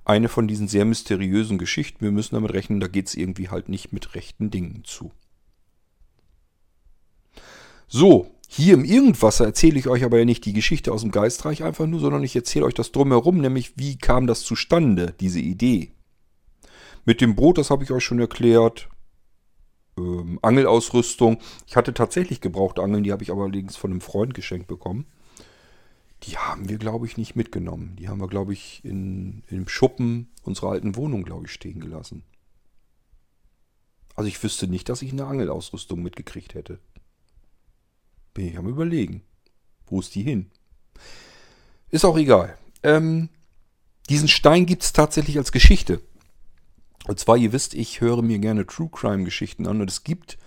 [0.06, 2.02] eine von diesen sehr mysteriösen Geschichten.
[2.04, 5.12] Wir müssen damit rechnen, da geht es irgendwie halt nicht mit rechten Dingen zu.
[7.88, 11.64] So, Hier im Irgendwasser erzähle ich euch aber ja nicht die Geschichte aus dem Geistreich
[11.64, 15.92] einfach nur, sondern ich erzähle euch das drumherum, nämlich wie kam das zustande, diese Idee.
[17.06, 18.90] Mit dem Boot, das habe ich euch schon erklärt.
[19.98, 21.40] Ähm, Angelausrüstung.
[21.68, 25.06] Ich hatte tatsächlich gebraucht Angeln, die habe ich aber allerdings von einem Freund geschenkt bekommen.
[26.24, 27.96] Die haben wir, glaube ich, nicht mitgenommen.
[27.98, 32.24] Die haben wir, glaube ich, in, dem Schuppen unserer alten Wohnung, glaube ich, stehen gelassen.
[34.16, 36.80] Also ich wüsste nicht, dass ich eine Angelausrüstung mitgekriegt hätte.
[38.34, 39.24] Bin ich am überlegen.
[39.88, 40.50] Wo ist die hin?
[41.90, 42.58] Ist auch egal.
[42.84, 43.30] Ähm,
[44.10, 46.02] diesen Stein gibt es tatsächlich als Geschichte.
[47.06, 50.38] Und zwar, ihr wisst, ich höre mir gerne True Crime Geschichten an und es gibt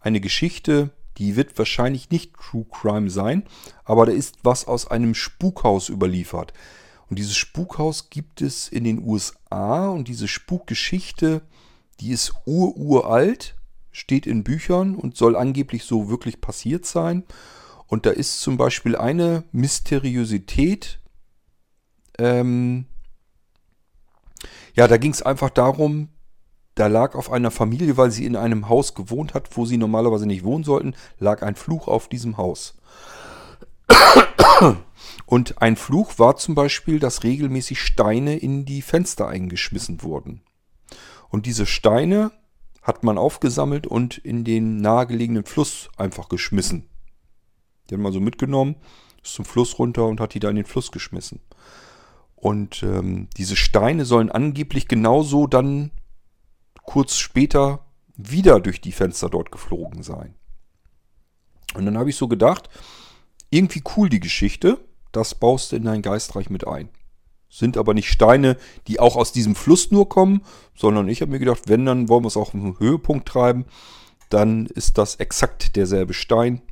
[0.00, 3.44] eine Geschichte, die wird wahrscheinlich nicht True Crime sein,
[3.84, 6.52] aber da ist was aus einem Spukhaus überliefert.
[7.08, 11.42] Und dieses Spukhaus gibt es in den USA und diese Spukgeschichte,
[12.00, 13.56] die ist ururalt,
[13.92, 17.24] steht in Büchern und soll angeblich so wirklich passiert sein.
[17.86, 20.98] Und da ist zum Beispiel eine Mysteriosität,
[22.18, 22.86] ähm,
[24.74, 26.08] ja, da ging es einfach darum,
[26.74, 30.26] da lag auf einer Familie, weil sie in einem Haus gewohnt hat, wo sie normalerweise
[30.26, 32.76] nicht wohnen sollten, lag ein Fluch auf diesem Haus.
[35.26, 40.42] Und ein Fluch war zum Beispiel, dass regelmäßig Steine in die Fenster eingeschmissen wurden.
[41.28, 42.32] Und diese Steine
[42.82, 46.88] hat man aufgesammelt und in den nahegelegenen Fluss einfach geschmissen.
[47.88, 48.76] Die hat man so mitgenommen,
[49.22, 51.40] ist zum Fluss runter und hat die da in den Fluss geschmissen.
[52.36, 55.90] Und ähm, diese Steine sollen angeblich genauso dann
[56.84, 57.84] kurz später
[58.16, 60.34] wieder durch die Fenster dort geflogen sein.
[61.74, 62.68] Und dann habe ich so gedacht,
[63.50, 64.78] irgendwie cool die Geschichte,
[65.12, 66.88] das baust du in dein Geistreich mit ein.
[67.48, 68.56] Sind aber nicht Steine,
[68.88, 70.42] die auch aus diesem Fluss nur kommen,
[70.74, 73.64] sondern ich habe mir gedacht, wenn, dann wollen wir es auch auf einen Höhepunkt treiben,
[74.28, 76.62] dann ist das exakt derselbe Stein.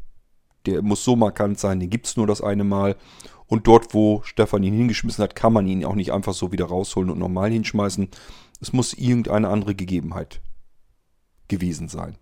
[0.67, 2.97] Der muss so markant sein, den gibt es nur das eine Mal.
[3.47, 6.65] Und dort, wo Stefan ihn hingeschmissen hat, kann man ihn auch nicht einfach so wieder
[6.65, 8.09] rausholen und normal hinschmeißen.
[8.63, 10.41] Es muss irgendeine andere Gegebenheit
[11.49, 12.17] gewesen sein.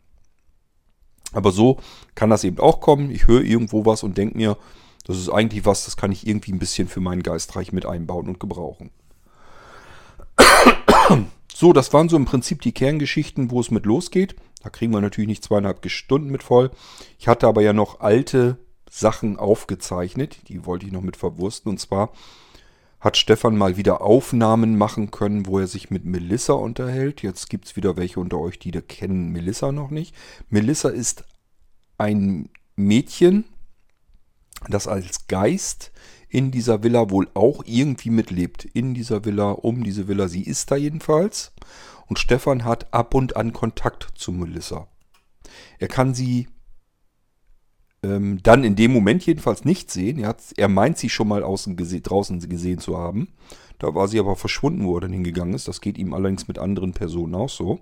[1.33, 1.79] Aber so
[2.14, 3.11] kann das eben auch kommen.
[3.11, 4.57] Ich höre irgendwo was und denke mir,
[5.05, 8.26] das ist eigentlich was, das kann ich irgendwie ein bisschen für meinen Geistreich mit einbauen
[8.26, 8.90] und gebrauchen.
[11.53, 14.35] So, das waren so im Prinzip die Kerngeschichten, wo es mit losgeht.
[14.62, 16.70] Da kriegen wir natürlich nicht zweieinhalb Stunden mit voll.
[17.18, 18.57] Ich hatte aber ja noch alte
[18.88, 20.48] Sachen aufgezeichnet.
[20.48, 21.68] Die wollte ich noch mit verwursten.
[21.70, 22.12] Und zwar
[23.00, 27.22] hat Stefan mal wieder Aufnahmen machen können, wo er sich mit Melissa unterhält.
[27.22, 30.14] Jetzt gibt es wieder welche unter euch, die da kennen Melissa noch nicht.
[30.50, 31.24] Melissa ist
[31.96, 33.44] ein Mädchen,
[34.68, 35.92] das als Geist
[36.28, 38.64] in dieser Villa wohl auch irgendwie mitlebt.
[38.64, 40.28] In dieser Villa, um diese Villa.
[40.28, 41.52] Sie ist da jedenfalls.
[42.06, 44.88] Und Stefan hat ab und an Kontakt zu Melissa.
[45.78, 46.48] Er kann sie
[48.02, 50.18] ähm, dann in dem Moment jedenfalls nicht sehen.
[50.18, 53.28] Er, hat, er meint sie schon mal außen gese draußen gesehen zu haben.
[53.78, 55.68] Da war sie aber verschwunden, wo er dann hingegangen ist.
[55.68, 57.80] Das geht ihm allerdings mit anderen Personen auch so.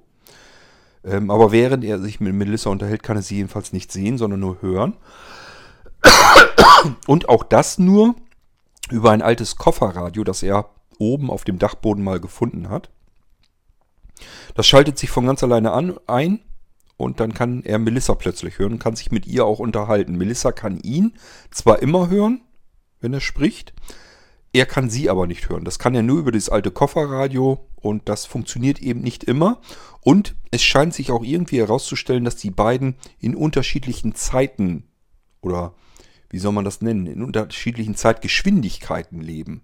[1.04, 4.40] Ähm, aber während er sich mit Melissa unterhält, kann er sie jedenfalls nicht sehen, sondern
[4.40, 4.96] nur hören.
[7.06, 8.14] Und auch das nur
[8.90, 12.90] über ein altes Kofferradio, das er oben auf dem Dachboden mal gefunden hat.
[14.54, 16.40] Das schaltet sich von ganz alleine an, ein
[16.98, 20.18] und dann kann er Melissa plötzlich hören und kann sich mit ihr auch unterhalten.
[20.18, 21.14] Melissa kann ihn
[21.50, 22.42] zwar immer hören,
[23.00, 23.72] wenn er spricht,
[24.52, 25.64] er kann sie aber nicht hören.
[25.64, 29.60] Das kann er nur über das alte Kofferradio und das funktioniert eben nicht immer.
[30.00, 34.84] Und es scheint sich auch irgendwie herauszustellen, dass die beiden in unterschiedlichen Zeiten
[35.40, 35.74] oder
[36.30, 39.62] wie soll man das nennen, in unterschiedlichen Zeitgeschwindigkeiten leben.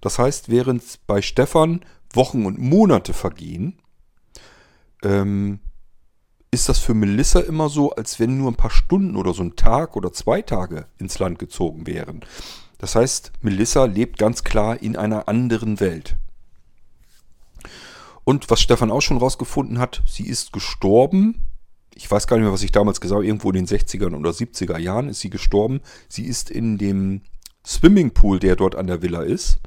[0.00, 3.78] Das heißt, während bei Stefan Wochen und Monate vergehen,
[5.02, 5.60] ähm,
[6.52, 9.56] ist das für Melissa immer so, als wenn nur ein paar Stunden oder so ein
[9.56, 12.20] Tag oder zwei Tage ins Land gezogen wären.
[12.76, 16.16] Das heißt, Melissa lebt ganz klar in einer anderen Welt.
[18.24, 21.46] Und was Stefan auch schon rausgefunden hat, sie ist gestorben.
[21.94, 23.26] Ich weiß gar nicht mehr, was ich damals gesagt habe.
[23.26, 25.80] Irgendwo in den 60er oder 70er Jahren ist sie gestorben.
[26.08, 27.22] Sie ist in dem
[27.66, 29.58] Swimmingpool, der dort an der Villa ist.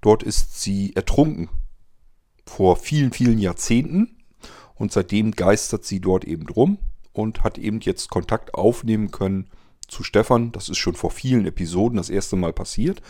[0.00, 1.48] Dort ist sie ertrunken.
[2.46, 4.17] Vor vielen, vielen Jahrzehnten.
[4.78, 6.78] Und seitdem geistert sie dort eben drum
[7.12, 9.48] und hat eben jetzt Kontakt aufnehmen können
[9.88, 10.52] zu Stefan.
[10.52, 13.02] Das ist schon vor vielen Episoden das erste Mal passiert.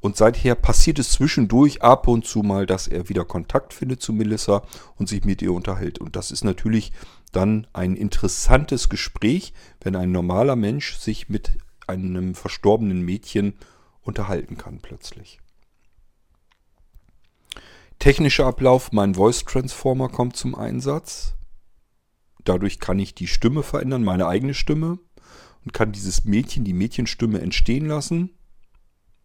[0.00, 4.14] Und seither passiert es zwischendurch ab und zu mal, dass er wieder Kontakt findet zu
[4.14, 4.62] Melissa
[4.96, 5.98] und sich mit ihr unterhält.
[5.98, 6.92] Und das ist natürlich
[7.32, 9.52] dann ein interessantes Gespräch,
[9.82, 11.52] wenn ein normaler Mensch sich mit
[11.86, 13.54] einem verstorbenen Mädchen
[14.00, 15.38] unterhalten kann plötzlich.
[18.00, 21.34] Technischer Ablauf, mein Voice Transformer kommt zum Einsatz.
[22.44, 24.98] Dadurch kann ich die Stimme verändern, meine eigene Stimme.
[25.62, 28.30] und kann dieses Mädchen, die Mädchenstimme entstehen lassen.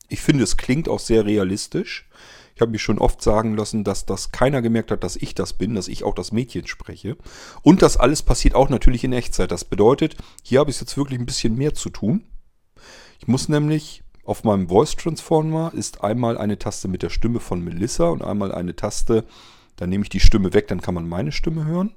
[0.10, 2.10] Ich finde, es klingt auch sehr realistisch.
[2.54, 5.54] Ich habe mich schon oft sagen lassen, dass das keiner gemerkt hat, dass ich das
[5.54, 7.16] bin, dass ich auch das Mädchen spreche.
[7.62, 9.52] Und das alles passiert auch natürlich in Echtzeit.
[9.52, 12.26] Das bedeutet, hier habe ich jetzt wirklich ein bisschen mehr zu tun.
[13.20, 17.62] Ich muss nämlich auf meinem Voice Transformer ist einmal eine Taste mit der Stimme von
[17.62, 19.24] Melissa und einmal eine Taste,
[19.76, 21.96] dann nehme ich die Stimme weg, dann kann man meine Stimme hören.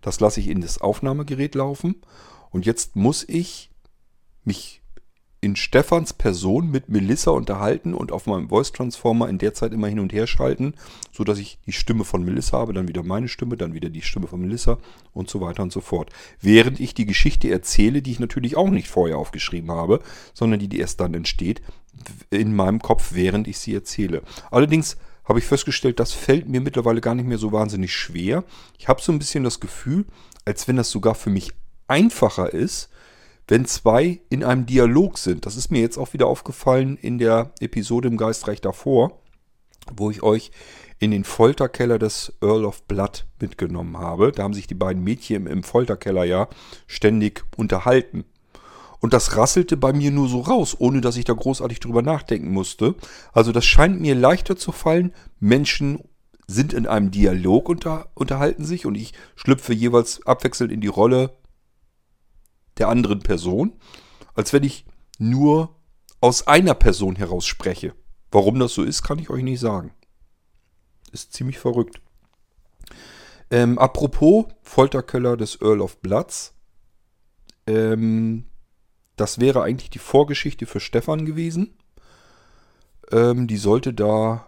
[0.00, 1.96] Das lasse ich in das Aufnahmegerät laufen.
[2.50, 3.70] Und jetzt muss ich
[4.44, 4.77] mich
[5.40, 9.86] in Stefans Person mit Melissa unterhalten und auf meinem Voice Transformer in der Zeit immer
[9.86, 10.74] hin und her schalten,
[11.12, 14.26] sodass ich die Stimme von Melissa habe, dann wieder meine Stimme, dann wieder die Stimme
[14.26, 14.78] von Melissa
[15.12, 16.10] und so weiter und so fort.
[16.40, 20.00] Während ich die Geschichte erzähle, die ich natürlich auch nicht vorher aufgeschrieben habe,
[20.34, 21.62] sondern die, die erst dann entsteht,
[22.30, 24.22] in meinem Kopf, während ich sie erzähle.
[24.50, 28.44] Allerdings habe ich festgestellt, das fällt mir mittlerweile gar nicht mehr so wahnsinnig schwer.
[28.78, 30.06] Ich habe so ein bisschen das Gefühl,
[30.44, 31.52] als wenn das sogar für mich
[31.86, 32.88] einfacher ist,
[33.48, 35.46] wenn zwei in einem Dialog sind.
[35.46, 39.18] Das ist mir jetzt auch wieder aufgefallen in der Episode im Geistreich davor,
[39.96, 40.52] wo ich euch
[40.98, 44.32] in den Folterkeller des Earl of Blood mitgenommen habe.
[44.32, 46.48] Da haben sich die beiden Mädchen im Folterkeller ja
[46.86, 48.24] ständig unterhalten.
[49.00, 52.50] Und das rasselte bei mir nur so raus, ohne dass ich da großartig drüber nachdenken
[52.50, 52.96] musste.
[53.32, 55.14] Also das scheint mir leichter zu fallen.
[55.38, 56.00] Menschen
[56.48, 61.30] sind in einem Dialog unter, unterhalten sich und ich schlüpfe jeweils abwechselnd in die Rolle
[62.78, 63.72] der anderen Person,
[64.34, 64.84] als wenn ich
[65.18, 65.74] nur
[66.20, 67.94] aus einer Person heraus spreche.
[68.30, 69.92] Warum das so ist, kann ich euch nicht sagen.
[71.12, 72.00] Ist ziemlich verrückt.
[73.50, 76.54] Ähm, apropos Folterkeller des Earl of Bloods.
[77.66, 78.44] Ähm,
[79.16, 81.74] das wäre eigentlich die Vorgeschichte für Stefan gewesen.
[83.10, 84.46] Ähm, die sollte da,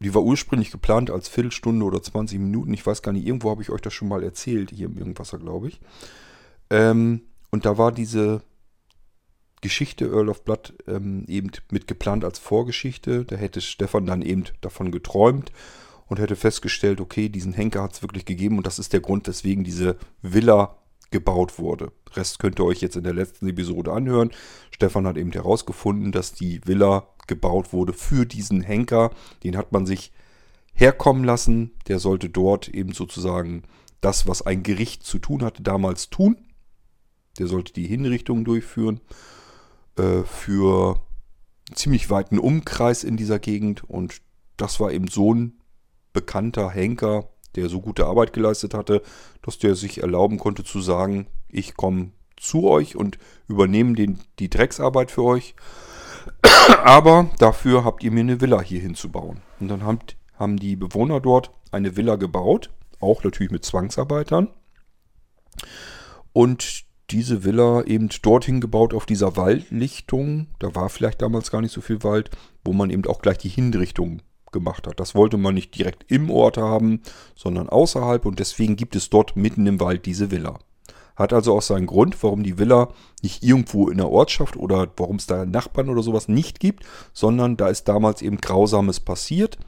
[0.00, 2.74] die war ursprünglich geplant als Viertelstunde oder 20 Minuten.
[2.74, 5.38] Ich weiß gar nicht, irgendwo habe ich euch das schon mal erzählt, hier im Irgendwasser,
[5.38, 5.80] glaube ich.
[6.70, 8.42] Ähm, und da war diese
[9.60, 13.24] Geschichte Earl of Blood ähm, eben mit geplant als Vorgeschichte.
[13.24, 15.52] Da hätte Stefan dann eben davon geträumt
[16.06, 19.28] und hätte festgestellt, okay, diesen Henker hat es wirklich gegeben und das ist der Grund,
[19.28, 20.76] weswegen diese Villa
[21.10, 21.92] gebaut wurde.
[22.14, 24.30] Rest könnt ihr euch jetzt in der letzten Episode anhören.
[24.70, 29.10] Stefan hat eben herausgefunden, dass die Villa gebaut wurde für diesen Henker.
[29.44, 30.12] Den hat man sich
[30.72, 31.72] herkommen lassen.
[31.88, 33.64] Der sollte dort eben sozusagen
[34.00, 36.36] das, was ein Gericht zu tun hatte, damals tun.
[37.40, 39.00] Der sollte die Hinrichtung durchführen
[39.96, 41.00] äh, für
[41.68, 43.82] einen ziemlich weiten Umkreis in dieser Gegend.
[43.82, 44.20] Und
[44.56, 45.54] das war eben so ein
[46.12, 49.02] bekannter Henker, der so gute Arbeit geleistet hatte,
[49.42, 54.50] dass der sich erlauben konnte zu sagen, ich komme zu euch und übernehme den, die
[54.50, 55.54] Drecksarbeit für euch.
[56.84, 59.40] Aber dafür habt ihr mir eine Villa hier hinzubauen.
[59.58, 59.98] Und dann haben,
[60.34, 64.48] haben die Bewohner dort eine Villa gebaut, auch natürlich mit Zwangsarbeitern.
[66.32, 70.48] Und diese Villa eben dorthin gebaut auf dieser Waldlichtung.
[70.58, 72.30] Da war vielleicht damals gar nicht so viel Wald,
[72.64, 75.00] wo man eben auch gleich die Hinrichtung gemacht hat.
[75.00, 77.02] Das wollte man nicht direkt im Ort haben,
[77.34, 80.58] sondern außerhalb und deswegen gibt es dort mitten im Wald diese Villa.
[81.16, 82.88] Hat also auch seinen Grund, warum die Villa
[83.22, 87.56] nicht irgendwo in der Ortschaft oder warum es da Nachbarn oder sowas nicht gibt, sondern
[87.56, 89.58] da ist damals eben Grausames passiert.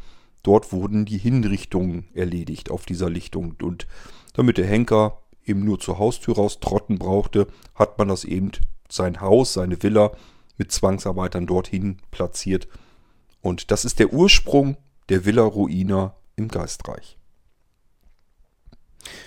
[0.42, 3.86] Dort wurden die Hinrichtungen erledigt auf dieser Lichtung und
[4.34, 8.52] damit der Henker eben nur zur Haustür raus trotten brauchte, hat man das eben
[8.88, 10.12] sein Haus, seine Villa
[10.58, 12.68] mit Zwangsarbeitern dorthin platziert.
[13.40, 14.76] Und das ist der Ursprung
[15.08, 17.18] der Villa Ruina im Geistreich.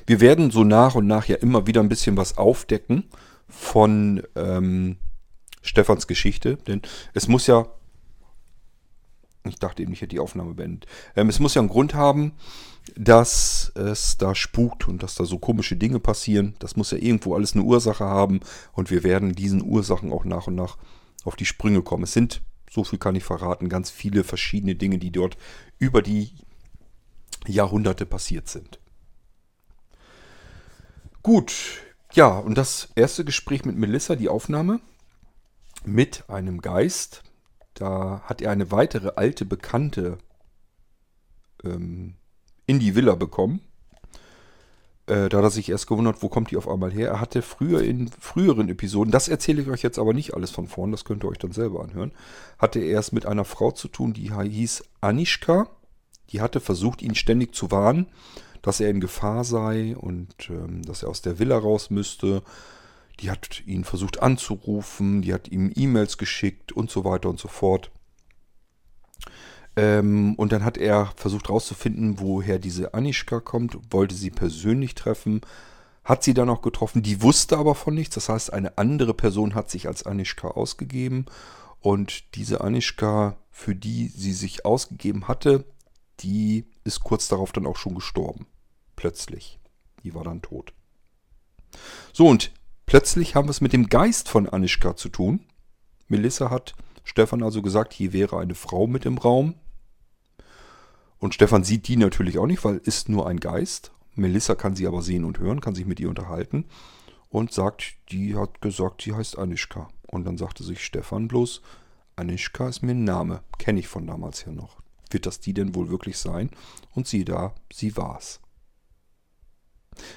[0.06, 3.06] Wir werden so nach und nach ja immer wieder ein bisschen was aufdecken
[3.50, 4.98] von ähm,
[5.62, 6.82] Stefans Geschichte, denn
[7.14, 7.68] es muss ja,
[9.44, 12.34] ich dachte eben, ich hätte die Aufnahme beendet, ähm, es muss ja einen Grund haben,
[12.96, 16.56] dass es da spukt und dass da so komische Dinge passieren.
[16.60, 18.42] Das muss ja irgendwo alles eine Ursache haben
[18.74, 20.78] und wir werden diesen Ursachen auch nach und nach
[21.24, 22.04] auf die Sprünge kommen.
[22.04, 25.38] Es sind, so viel kann ich verraten, ganz viele verschiedene Dinge, die dort
[25.80, 26.32] über die
[27.48, 28.80] Jahrhunderte passiert sind.
[31.24, 31.54] Gut,
[32.14, 34.80] ja, und das erste Gespräch mit Melissa, die Aufnahme
[35.84, 37.24] mit einem Geist,
[37.74, 40.18] da hat er eine weitere alte Bekannte
[41.64, 42.16] ähm,
[42.66, 43.62] in die Villa bekommen.
[45.08, 47.10] Äh, da hat er sich erst gewundert, wo kommt die auf einmal her.
[47.10, 50.68] Er hatte früher in früheren Episoden, das erzähle ich euch jetzt aber nicht alles von
[50.68, 52.12] vorn, das könnt ihr euch dann selber anhören,
[52.58, 55.70] hatte er erst mit einer Frau zu tun, die hieß Anishka.
[56.32, 58.08] Die hatte versucht, ihn ständig zu warnen,
[58.64, 62.42] dass er in Gefahr sei und ähm, dass er aus der Villa raus müsste.
[63.20, 67.48] Die hat ihn versucht anzurufen, die hat ihm E-Mails geschickt und so weiter und so
[67.48, 67.92] fort.
[69.76, 75.42] Ähm, und dann hat er versucht herauszufinden, woher diese Anishka kommt, wollte sie persönlich treffen,
[76.04, 77.02] hat sie dann auch getroffen.
[77.02, 78.16] Die wusste aber von nichts.
[78.16, 81.26] Das heißt, eine andere Person hat sich als Anischka ausgegeben.
[81.82, 85.66] Und diese Anischka, für die sie sich ausgegeben hatte,
[86.20, 88.46] die ist kurz darauf dann auch schon gestorben.
[88.96, 89.60] Plötzlich.
[90.04, 90.74] Die war dann tot.
[92.14, 92.52] So, und
[92.86, 95.42] plötzlich haben wir es mit dem Geist von Anischka zu tun.
[96.08, 99.56] Melissa hat Stefan also gesagt, hier wäre eine Frau mit im Raum.
[101.26, 103.92] Und Stefan sieht die natürlich auch nicht, weil ist nur ein Geist.
[104.14, 106.66] Melissa kann sie aber sehen und hören, kann sich mit ihr unterhalten
[107.30, 109.88] und sagt, die hat gesagt, sie heißt Anischka.
[110.06, 111.64] Und dann sagte sich Stefan bloß,
[112.16, 114.78] Anischka ist mir ein Name, kenne ich von damals her noch.
[115.10, 116.52] Wird das die denn wohl wirklich sein?
[116.94, 118.40] Und sieh da, sie war's.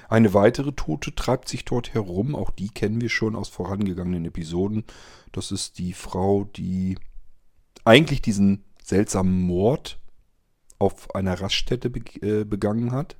[0.09, 4.83] Eine weitere Tote treibt sich dort herum, auch die kennen wir schon aus vorangegangenen Episoden.
[5.31, 6.99] Das ist die Frau, die
[7.83, 9.98] eigentlich diesen seltsamen Mord
[10.79, 13.17] auf einer Raststätte äh, begangen hat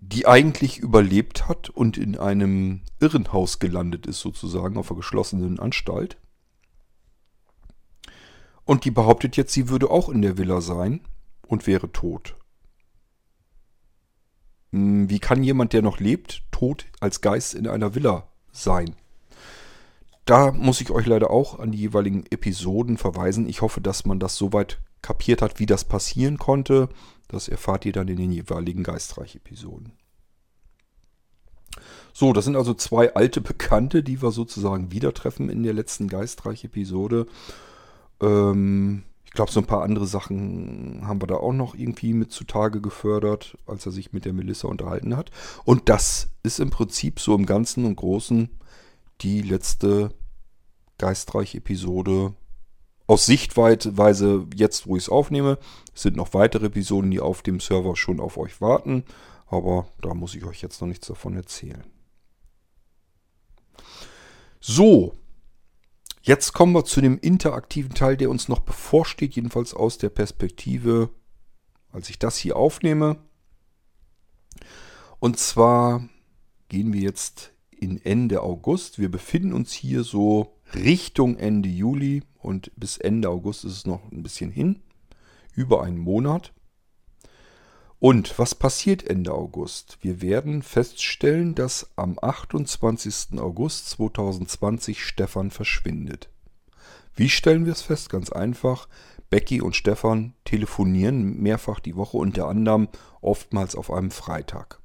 [0.00, 6.16] die eigentlich überlebt hat und in einem Irrenhaus gelandet ist, sozusagen, auf einer geschlossenen Anstalt.
[8.64, 11.00] Und die behauptet jetzt, sie würde auch in der Villa sein
[11.46, 12.36] und wäre tot.
[14.72, 18.96] Hm, wie kann jemand, der noch lebt, tot als Geist in einer Villa sein?
[20.24, 23.48] Da muss ich euch leider auch an die jeweiligen Episoden verweisen.
[23.48, 26.88] Ich hoffe, dass man das soweit kapiert hat, wie das passieren konnte.
[27.28, 29.92] Das erfahrt ihr dann in den jeweiligen Geistreich-Episoden.
[32.12, 36.08] So, das sind also zwei alte Bekannte, die wir sozusagen wieder treffen in der letzten
[36.08, 37.26] Geistreich-Episode.
[38.20, 42.32] Ähm, ich glaube, so ein paar andere Sachen haben wir da auch noch irgendwie mit
[42.32, 45.30] zutage gefördert, als er sich mit der Melissa unterhalten hat.
[45.64, 48.50] Und das ist im Prinzip so im Ganzen und Großen
[49.20, 50.12] die letzte
[50.98, 52.34] Geistreich-Episode
[53.10, 55.58] aus Sichtweise jetzt, wo ich es aufnehme.
[55.94, 59.04] Sind noch weitere Episoden, die auf dem Server schon auf euch warten.
[59.46, 61.82] Aber da muss ich euch jetzt noch nichts davon erzählen.
[64.60, 65.16] So,
[66.22, 71.10] jetzt kommen wir zu dem interaktiven Teil, der uns noch bevorsteht, jedenfalls aus der Perspektive,
[71.90, 73.16] als ich das hier aufnehme.
[75.18, 76.08] Und zwar
[76.68, 79.00] gehen wir jetzt in Ende August.
[79.00, 84.10] Wir befinden uns hier so Richtung Ende Juli und bis Ende August ist es noch
[84.10, 84.80] ein bisschen hin,
[85.54, 86.52] über einen Monat.
[87.98, 89.98] Und was passiert Ende August?
[90.00, 93.38] Wir werden feststellen, dass am 28.
[93.38, 96.30] August 2020 Stefan verschwindet.
[97.14, 98.08] Wie stellen wir es fest?
[98.08, 98.88] Ganz einfach.
[99.28, 102.88] Becky und Stefan telefonieren mehrfach die Woche, unter anderem
[103.20, 104.80] oftmals auf einem Freitag.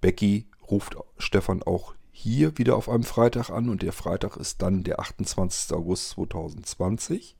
[0.00, 4.82] Becky ruft Stefan auch hier wieder auf einem Freitag an und der Freitag ist dann
[4.82, 5.76] der 28.
[5.76, 7.36] August 2020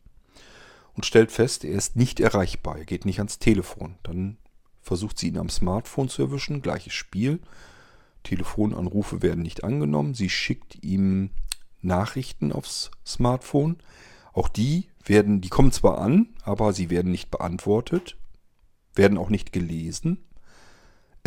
[0.93, 3.95] und stellt fest, er ist nicht erreichbar, er geht nicht ans Telefon.
[4.03, 4.37] Dann
[4.83, 7.41] versucht sie ihn am Smartphone zu erwischen, gleiches Spiel.
[8.23, 11.31] Telefonanrufe werden nicht angenommen, sie schickt ihm
[11.81, 13.79] Nachrichten aufs Smartphone.
[14.35, 18.19] Auch die werden, die kommen zwar an, aber sie werden nicht beantwortet,
[18.95, 20.26] werden auch nicht gelesen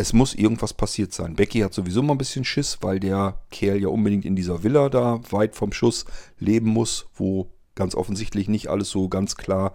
[0.00, 1.36] es muss irgendwas passiert sein.
[1.36, 4.88] Becky hat sowieso mal ein bisschen Schiss, weil der Kerl ja unbedingt in dieser Villa
[4.88, 6.06] da weit vom Schuss
[6.38, 9.74] leben muss, wo ganz offensichtlich nicht alles so ganz klar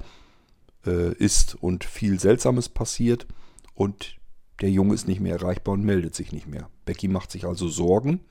[0.85, 3.27] äh, ist und viel Seltsames passiert.
[3.73, 4.17] Und
[4.61, 6.69] der Junge ist nicht mehr erreichbar und meldet sich nicht mehr.
[6.85, 8.21] Becky macht sich also Sorgen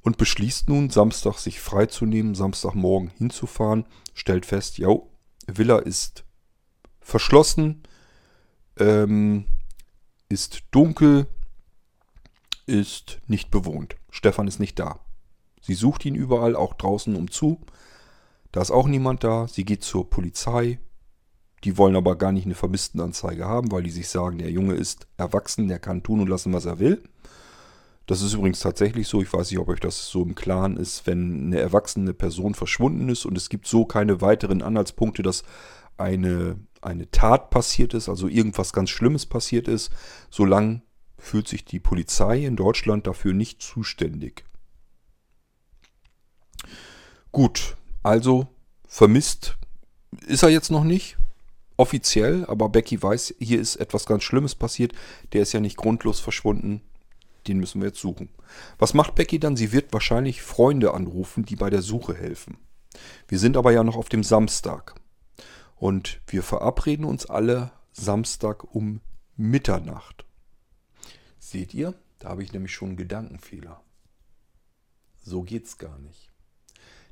[0.00, 3.84] und beschließt nun, Samstag sich freizunehmen, Samstagmorgen hinzufahren,
[4.14, 4.88] stellt fest, ja,
[5.46, 6.24] Villa ist
[7.00, 7.82] verschlossen,
[8.78, 9.46] ähm,
[10.32, 11.26] ist dunkel,
[12.66, 13.96] ist nicht bewohnt.
[14.10, 15.00] Stefan ist nicht da.
[15.60, 17.60] Sie sucht ihn überall, auch draußen umzu.
[18.50, 19.46] Da ist auch niemand da.
[19.46, 20.80] Sie geht zur Polizei.
[21.64, 25.06] Die wollen aber gar nicht eine Vermisstenanzeige haben, weil die sich sagen, der Junge ist
[25.16, 27.02] erwachsen, der kann tun und lassen, was er will.
[28.06, 29.22] Das ist übrigens tatsächlich so.
[29.22, 33.08] Ich weiß nicht, ob euch das so im Klaren ist, wenn eine erwachsene Person verschwunden
[33.08, 35.44] ist und es gibt so keine weiteren Anhaltspunkte, dass
[35.98, 39.90] eine eine Tat passiert ist, also irgendwas ganz Schlimmes passiert ist,
[40.30, 40.82] solange
[41.16, 44.44] fühlt sich die Polizei in Deutschland dafür nicht zuständig.
[47.30, 48.48] Gut, also
[48.86, 49.56] vermisst
[50.26, 51.16] ist er jetzt noch nicht
[51.76, 54.92] offiziell, aber Becky weiß, hier ist etwas ganz Schlimmes passiert.
[55.32, 56.82] Der ist ja nicht grundlos verschwunden.
[57.48, 58.28] Den müssen wir jetzt suchen.
[58.78, 59.56] Was macht Becky dann?
[59.56, 62.58] Sie wird wahrscheinlich Freunde anrufen, die bei der Suche helfen.
[63.26, 64.94] Wir sind aber ja noch auf dem Samstag.
[65.82, 69.00] Und wir verabreden uns alle Samstag um
[69.36, 70.24] Mitternacht.
[71.40, 72.00] Seht ihr?
[72.20, 73.82] Da habe ich nämlich schon einen Gedankenfehler.
[75.24, 76.30] So geht's gar nicht.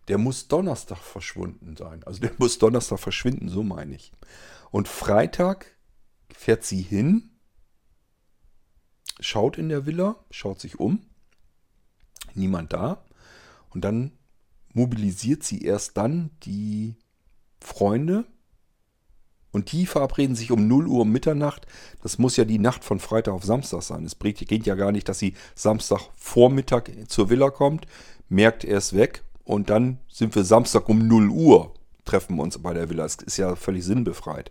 [0.07, 2.05] Der muss Donnerstag verschwunden sein.
[2.05, 4.13] Also der muss Donnerstag verschwinden, so meine ich.
[4.71, 5.77] Und Freitag
[6.33, 7.31] fährt sie hin.
[9.19, 11.05] schaut in der Villa, schaut sich um,
[12.35, 13.05] niemand da.
[13.71, 14.13] Und dann
[14.75, 16.95] mobilisiert sie erst dann die
[17.59, 18.27] Freunde
[19.53, 21.67] und die verabreden sich um 0 Uhr Mitternacht.
[22.03, 24.05] Das muss ja die Nacht von Freitag auf Samstag sein.
[24.05, 27.87] Es geht ja gar nicht, dass sie Samstag Vormittag zur Villa kommt,
[28.29, 31.75] merkt er es weg und dann sind wir Samstag um 0 Uhr,
[32.05, 33.05] treffen wir uns bei der Villa.
[33.05, 34.51] Es ist ja völlig sinnbefreit.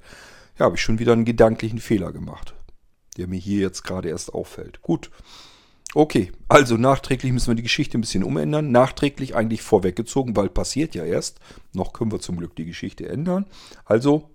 [0.58, 2.54] Ja, habe ich schon wieder einen gedanklichen Fehler gemacht,
[3.18, 4.82] der mir hier jetzt gerade erst auffällt.
[4.82, 5.10] Gut.
[5.96, 8.72] Okay, also nachträglich müssen wir die Geschichte ein bisschen umändern.
[8.72, 11.40] Nachträglich eigentlich vorweggezogen, weil passiert ja erst.
[11.74, 13.48] Noch können wir zum Glück die Geschichte ändern.
[13.86, 14.30] Also,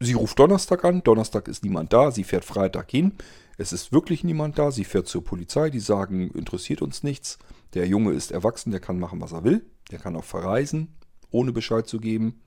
[0.00, 1.02] sie ruft Donnerstag an.
[1.02, 2.10] Donnerstag ist niemand da.
[2.10, 3.12] Sie fährt Freitag hin.
[3.58, 4.70] Es ist wirklich niemand da.
[4.70, 5.70] Sie fährt zur Polizei.
[5.70, 7.38] Die sagen, interessiert uns nichts.
[7.74, 9.64] Der Junge ist erwachsen, der kann machen, was er will.
[9.90, 10.96] Der kann auch verreisen,
[11.30, 12.40] ohne Bescheid zu geben.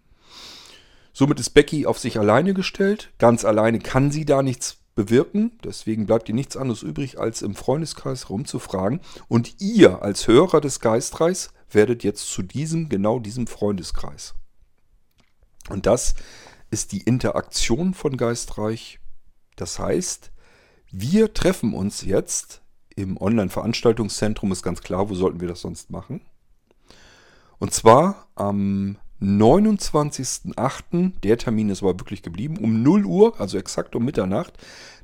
[1.14, 3.14] Somit ist Becky auf sich alleine gestellt.
[3.20, 5.51] Ganz alleine kann sie da nichts bewirken.
[5.64, 8.99] Deswegen bleibt ihr nichts anderes übrig, als im Freundeskreis rumzufragen.
[9.28, 14.34] Und ihr als Hörer des Geistreichs werdet jetzt zu diesem, genau diesem Freundeskreis.
[15.70, 16.16] Und das
[16.74, 19.00] ist die Interaktion von Geistreich.
[19.56, 20.32] Das heißt,
[20.92, 22.62] wir treffen uns jetzt
[22.96, 26.22] im Online-Veranstaltungszentrum, ist ganz klar, wo sollten wir das sonst machen?
[27.60, 33.96] Und zwar am 29.08., der Termin ist aber wirklich geblieben, um 0 Uhr, also exakt
[33.96, 34.58] um Mitternacht.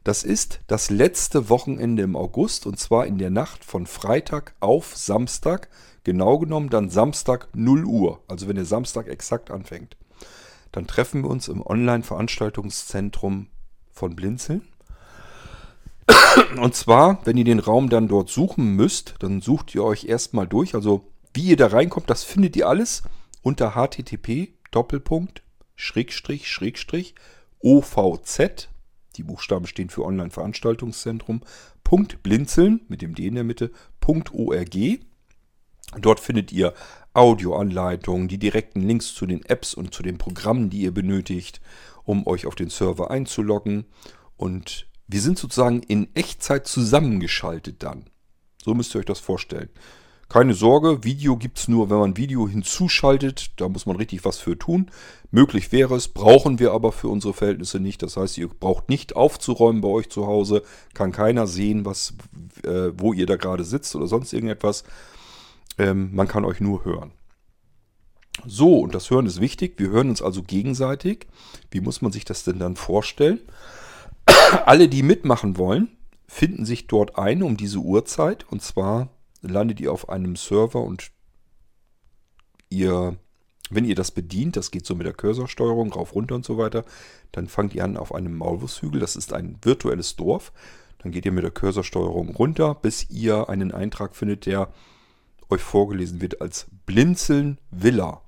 [0.03, 4.97] Das ist das letzte Wochenende im August und zwar in der Nacht von Freitag auf
[4.97, 5.69] Samstag.
[6.03, 9.95] Genau genommen dann Samstag 0 Uhr, also wenn der Samstag exakt anfängt.
[10.71, 13.47] Dann treffen wir uns im Online-Veranstaltungszentrum
[13.91, 14.61] von Blinzeln.
[16.61, 20.47] Und zwar, wenn ihr den Raum dann dort suchen müsst, dann sucht ihr euch erstmal
[20.47, 20.75] durch.
[20.75, 23.03] Also wie ihr da reinkommt, das findet ihr alles
[23.41, 25.43] unter http Doppelpunkt
[25.75, 27.15] Schrägstrich Schrägstrich
[27.59, 28.69] OVZ.
[29.15, 31.41] Die Buchstaben stehen für Online-Veranstaltungszentrum.
[31.83, 33.71] Punkt Blinzeln mit dem D in der Mitte.
[33.99, 34.75] Punkt .org.
[35.99, 36.73] Dort findet ihr
[37.13, 41.61] Audioanleitungen, die direkten Links zu den Apps und zu den Programmen, die ihr benötigt,
[42.03, 43.85] um euch auf den Server einzuloggen.
[44.37, 48.05] Und wir sind sozusagen in Echtzeit zusammengeschaltet dann.
[48.63, 49.69] So müsst ihr euch das vorstellen.
[50.29, 53.49] Keine Sorge, Video gibt es nur, wenn man Video hinzuschaltet.
[53.59, 54.91] Da muss man richtig was für tun.
[55.31, 58.03] Möglich wäre es, brauchen wir aber für unsere Verhältnisse nicht.
[58.03, 60.61] Das heißt, ihr braucht nicht aufzuräumen bei euch zu Hause.
[60.93, 62.13] Kann keiner sehen, was,
[62.63, 64.83] äh, wo ihr da gerade sitzt oder sonst irgendetwas.
[65.79, 67.13] Ähm, man kann euch nur hören.
[68.45, 69.75] So, und das Hören ist wichtig.
[69.77, 71.25] Wir hören uns also gegenseitig.
[71.71, 73.39] Wie muss man sich das denn dann vorstellen?
[74.65, 78.45] Alle, die mitmachen wollen, finden sich dort ein um diese Uhrzeit.
[78.51, 79.09] Und zwar
[79.41, 81.11] landet ihr auf einem Server und
[82.69, 83.17] ihr,
[83.69, 86.85] wenn ihr das bedient, das geht so mit der Cursorsteuerung rauf, runter und so weiter,
[87.31, 88.99] dann fangt ihr an auf einem Maulwurfshügel.
[88.99, 90.51] Das ist ein virtuelles Dorf.
[90.99, 94.73] Dann geht ihr mit der Cursorsteuerung runter, bis ihr einen Eintrag findet, der
[95.49, 98.21] euch vorgelesen wird als Blinzeln Villa.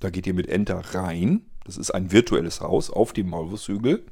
[0.00, 1.46] Da geht ihr mit Enter rein.
[1.64, 4.06] Das ist ein virtuelles Haus auf dem Maulwurfshügel.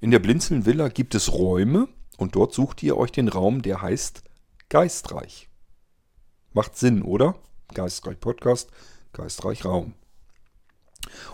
[0.00, 3.82] In der Blinzeln Villa gibt es Räume und dort sucht ihr euch den Raum, der
[3.82, 4.22] heißt
[4.68, 5.48] Geistreich.
[6.52, 7.36] Macht Sinn, oder?
[7.74, 8.70] Geistreich Podcast,
[9.12, 9.94] Geistreich Raum.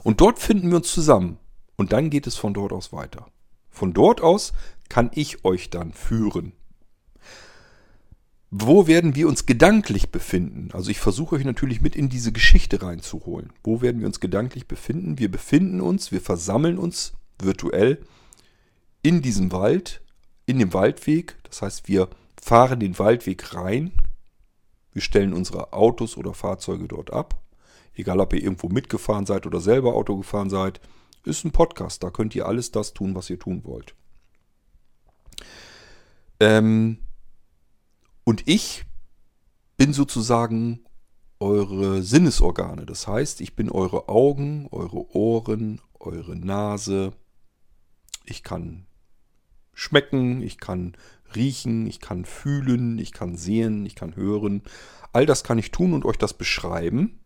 [0.02, 1.38] Und dort finden wir uns zusammen.
[1.76, 3.26] Und dann geht es von dort aus weiter.
[3.70, 4.52] Von dort aus
[4.88, 6.52] kann ich euch dann führen.
[8.50, 10.70] Wo werden wir uns gedanklich befinden?
[10.72, 13.52] Also ich versuche euch natürlich mit in diese Geschichte reinzuholen.
[13.64, 15.18] Wo werden wir uns gedanklich befinden?
[15.18, 18.00] Wir befinden uns, wir versammeln uns virtuell
[19.02, 20.00] in diesem Wald,
[20.46, 21.36] in dem Waldweg.
[21.42, 22.08] Das heißt, wir
[22.40, 23.92] fahren den Waldweg rein.
[24.92, 27.42] Wir stellen unsere Autos oder Fahrzeuge dort ab.
[27.94, 30.80] Egal, ob ihr irgendwo mitgefahren seid oder selber Auto gefahren seid.
[31.24, 32.04] Ist ein Podcast.
[32.04, 33.94] Da könnt ihr alles das tun, was ihr tun wollt.
[36.38, 36.98] Ähm,
[38.26, 38.84] und ich
[39.76, 40.80] bin sozusagen
[41.38, 42.84] eure Sinnesorgane.
[42.84, 47.12] Das heißt, ich bin eure Augen, eure Ohren, eure Nase.
[48.24, 48.86] Ich kann
[49.72, 50.96] schmecken, ich kann
[51.36, 54.62] riechen, ich kann fühlen, ich kann sehen, ich kann hören.
[55.12, 57.20] All das kann ich tun und euch das beschreiben.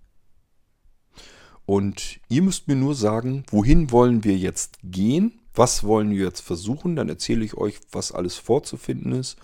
[1.64, 5.40] Und ihr müsst mir nur sagen, wohin wollen wir jetzt gehen?
[5.55, 6.94] Was wollen wir jetzt versuchen?
[6.94, 9.38] Dann erzähle ich euch, was alles vorzufinden ist.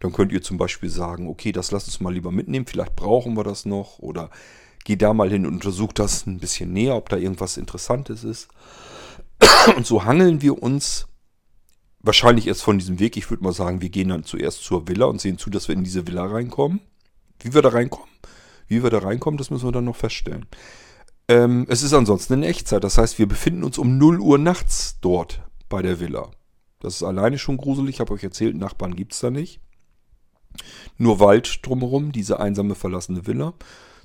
[0.00, 3.36] Dann könnt ihr zum Beispiel sagen, okay, das lasst uns mal lieber mitnehmen, vielleicht brauchen
[3.36, 3.98] wir das noch.
[3.98, 4.30] Oder
[4.84, 8.48] geh da mal hin und untersucht das ein bisschen näher, ob da irgendwas Interessantes ist.
[9.76, 11.06] Und so hangeln wir uns
[12.00, 13.16] wahrscheinlich erst von diesem Weg.
[13.16, 15.74] Ich würde mal sagen, wir gehen dann zuerst zur Villa und sehen zu, dass wir
[15.74, 16.80] in diese Villa reinkommen.
[17.40, 18.08] Wie wir da reinkommen?
[18.68, 20.46] Wie wir da reinkommen, das müssen wir dann noch feststellen.
[21.28, 22.84] Ähm, es ist ansonsten in Echtzeit.
[22.84, 26.30] Das heißt, wir befinden uns um 0 Uhr nachts dort bei der Villa.
[26.80, 27.96] Das ist alleine schon gruselig.
[27.96, 29.60] Ich habe euch erzählt, Nachbarn gibt es da nicht.
[30.98, 33.54] Nur Wald drumherum, diese einsame verlassene Villa.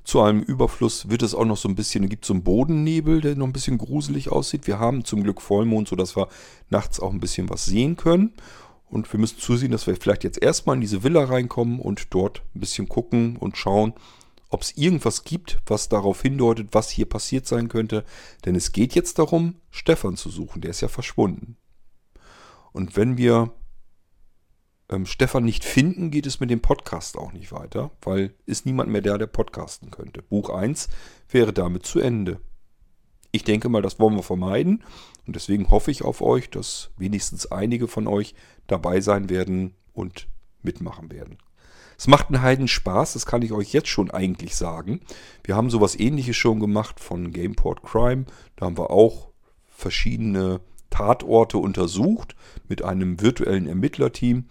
[0.03, 3.21] Zu einem Überfluss wird es auch noch so ein bisschen, es gibt so einen Bodennebel,
[3.21, 4.67] der noch ein bisschen gruselig aussieht.
[4.67, 6.27] Wir haben zum Glück Vollmond, sodass wir
[6.69, 8.33] nachts auch ein bisschen was sehen können.
[8.87, 12.43] Und wir müssen zusehen, dass wir vielleicht jetzt erstmal in diese Villa reinkommen und dort
[12.53, 13.93] ein bisschen gucken und schauen,
[14.49, 18.05] ob es irgendwas gibt, was darauf hindeutet, was hier passiert sein könnte.
[18.45, 20.61] Denn es geht jetzt darum, Stefan zu suchen.
[20.61, 21.57] Der ist ja verschwunden.
[22.73, 23.51] Und wenn wir
[24.89, 28.89] ähm, Stefan nicht finden, geht es mit dem Podcast auch nicht weiter, weil ist niemand
[28.89, 30.21] mehr da, der podcasten könnte.
[30.21, 30.89] Buch 1
[31.29, 32.39] wäre damit zu Ende.
[33.31, 34.83] Ich denke mal, das wollen wir vermeiden
[35.27, 38.33] und deswegen hoffe ich auf euch, dass wenigstens einige von euch
[38.67, 40.27] dabei sein werden und
[40.61, 41.37] mitmachen werden.
[41.97, 45.01] Es macht einen Heiden Spaß, das kann ich euch jetzt schon eigentlich sagen.
[45.43, 48.25] Wir haben sowas ähnliches schon gemacht von Gameport Crime.
[48.55, 49.29] Da haben wir auch
[49.69, 50.59] verschiedene
[50.95, 52.35] Tatorte untersucht
[52.69, 54.45] mit einem virtuellen Ermittlerteam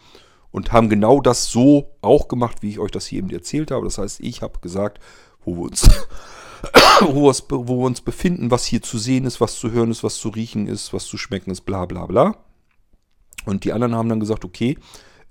[0.50, 3.84] und haben genau das so auch gemacht, wie ich euch das hier eben erzählt habe.
[3.84, 5.00] Das heißt, ich habe gesagt,
[5.42, 5.88] wo wir uns,
[7.00, 10.28] wo, wir, uns befinden, was hier zu sehen ist, was zu hören ist, was zu
[10.28, 12.36] riechen ist, was zu schmecken ist, bla bla bla.
[13.46, 14.76] Und die anderen haben dann gesagt, okay,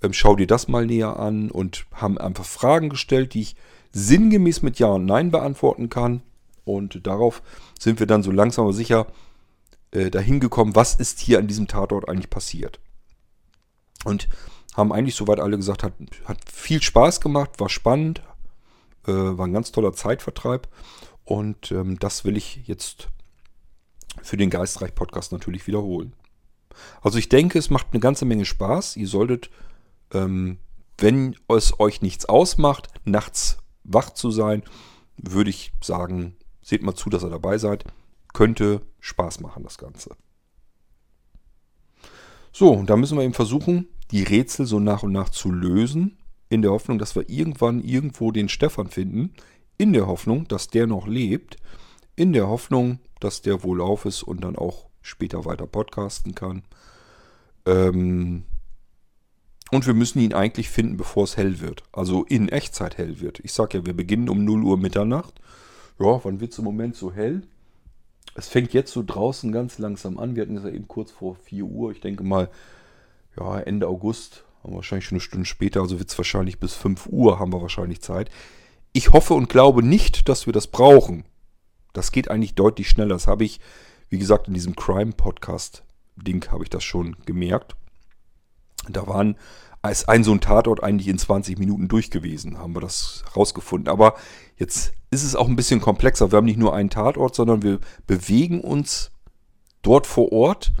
[0.02, 3.56] ähm, schau dir das mal näher an und haben einfach Fragen gestellt, die ich
[3.92, 6.22] sinngemäß mit Ja und Nein beantworten kann.
[6.64, 7.40] Und darauf
[7.78, 9.06] sind wir dann so langsam aber sicher
[9.94, 12.80] äh, dahin gekommen, was ist hier an diesem Tatort eigentlich passiert.
[14.04, 14.28] Und
[14.74, 18.22] haben eigentlich soweit alle gesagt, hat, hat viel Spaß gemacht, war spannend,
[19.06, 20.68] äh, war ein ganz toller Zeitvertreib.
[21.24, 23.08] Und ähm, das will ich jetzt
[24.22, 26.14] für den Geistreich-Podcast natürlich wiederholen.
[27.00, 28.96] Also ich denke, es macht eine ganze Menge Spaß.
[28.96, 29.48] Ihr solltet,
[30.12, 30.58] ähm,
[30.98, 34.62] wenn es euch nichts ausmacht, nachts wach zu sein,
[35.16, 37.84] würde ich sagen, seht mal zu, dass ihr dabei seid.
[38.34, 40.14] Könnte Spaß machen, das Ganze.
[42.52, 46.18] So, und da müssen wir eben versuchen, die Rätsel so nach und nach zu lösen,
[46.50, 49.32] in der Hoffnung, dass wir irgendwann irgendwo den Stefan finden,
[49.78, 51.56] in der Hoffnung, dass der noch lebt,
[52.16, 56.62] in der Hoffnung, dass der wohl auf ist und dann auch später weiter podcasten kann.
[57.66, 58.44] Ähm
[59.70, 61.82] und wir müssen ihn eigentlich finden, bevor es hell wird.
[61.90, 63.40] Also in Echtzeit hell wird.
[63.40, 65.40] Ich sage ja, wir beginnen um 0 Uhr Mitternacht.
[65.98, 67.42] Ja, wann wird es im Moment so hell?
[68.34, 70.34] Es fängt jetzt so draußen ganz langsam an.
[70.34, 71.92] Wir hatten es ja eben kurz vor 4 Uhr.
[71.92, 72.50] Ich denke mal,
[73.38, 77.06] ja, Ende August, haben wahrscheinlich schon eine Stunde später, also wird es wahrscheinlich bis 5
[77.06, 78.30] Uhr haben wir wahrscheinlich Zeit.
[78.92, 81.24] Ich hoffe und glaube nicht, dass wir das brauchen.
[81.92, 83.14] Das geht eigentlich deutlich schneller.
[83.14, 83.60] Das habe ich,
[84.08, 87.76] wie gesagt, in diesem Crime-Podcast-Ding habe ich das schon gemerkt.
[88.88, 89.36] Da waren
[89.84, 93.92] als ein so ein Tatort eigentlich in 20 Minuten durch gewesen, haben wir das rausgefunden.
[93.92, 94.14] Aber
[94.56, 96.32] jetzt ist es auch ein bisschen komplexer.
[96.32, 99.10] Wir haben nicht nur einen Tatort, sondern wir bewegen uns
[99.82, 100.72] dort vor Ort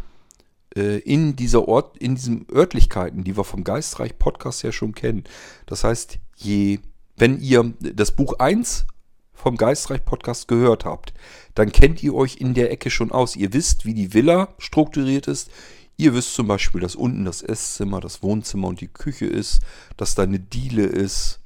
[0.74, 5.24] äh, in dieser Ort, in diesen Örtlichkeiten, die wir vom Geistreich Podcast ja schon kennen.
[5.66, 6.78] Das heißt, je,
[7.18, 8.86] wenn ihr das Buch 1
[9.34, 11.12] vom Geistreich Podcast gehört habt,
[11.54, 13.36] dann kennt ihr euch in der Ecke schon aus.
[13.36, 15.50] Ihr wisst, wie die Villa strukturiert ist.
[15.96, 19.60] Ihr wisst zum Beispiel, dass unten das Esszimmer, das Wohnzimmer und die Küche ist,
[19.96, 21.40] dass da eine Diele ist,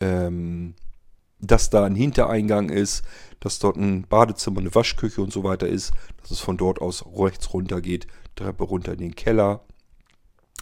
[0.00, 0.74] ähm,
[1.40, 3.04] dass da ein Hintereingang ist,
[3.40, 7.04] dass dort ein Badezimmer, eine Waschküche und so weiter ist, dass es von dort aus
[7.06, 9.64] rechts runter geht, Treppe runter in den Keller,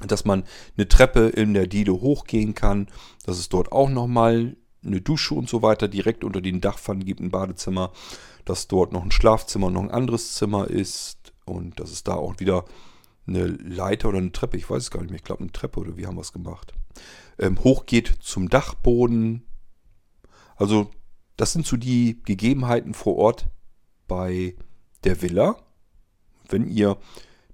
[0.07, 0.45] dass man
[0.77, 2.89] eine Treppe in der Diele hochgehen kann,
[3.25, 7.21] dass es dort auch nochmal eine Dusche und so weiter direkt unter den Dachpfannen gibt,
[7.21, 7.93] ein Badezimmer,
[8.45, 12.15] dass dort noch ein Schlafzimmer und noch ein anderes Zimmer ist und dass es da
[12.15, 12.65] auch wieder
[13.27, 15.81] eine Leiter oder eine Treppe, ich weiß es gar nicht mehr, ich glaube eine Treppe
[15.81, 16.73] oder wie haben wir es gemacht,
[17.39, 19.43] ähm, hochgeht zum Dachboden.
[20.57, 20.91] Also
[21.37, 23.49] das sind so die Gegebenheiten vor Ort
[24.07, 24.55] bei
[25.05, 25.57] der Villa.
[26.49, 26.99] Wenn ihr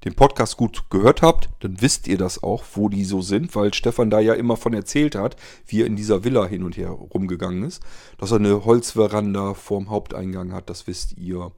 [0.04, 3.74] den Podcast gut gehört habt, dann wisst ihr das auch, wo die so sind, weil
[3.74, 6.90] Stefan da ja immer von erzählt hat, wie er in dieser Villa hin und her
[6.90, 7.82] rumgegangen ist.
[8.16, 11.52] Dass er eine Holzveranda vorm Haupteingang hat, das wisst ihr.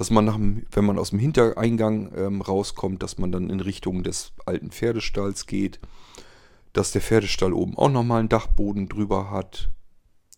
[0.00, 3.60] Dass man, nach dem, wenn man aus dem Hintereingang ähm, rauskommt, dass man dann in
[3.60, 5.78] Richtung des alten Pferdestalls geht.
[6.72, 9.70] Dass der Pferdestall oben auch nochmal einen Dachboden drüber hat.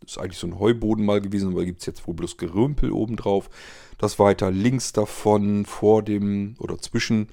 [0.00, 2.90] Das ist eigentlich so ein Heuboden mal gewesen, aber gibt es jetzt wohl bloß Gerümpel
[2.90, 3.48] oben drauf
[4.02, 7.28] das weiter links davon vor dem oder zwischen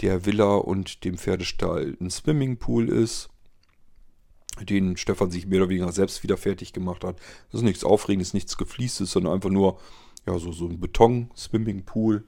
[0.00, 3.28] der Villa und dem Pferdestall ein Swimmingpool ist,
[4.60, 7.16] den Stefan sich mehr oder weniger selbst wieder fertig gemacht hat.
[7.52, 9.78] Das ist nichts Aufregendes, nichts Gefliestes, sondern einfach nur
[10.26, 12.24] ja, so, so ein Beton-Swimmingpool.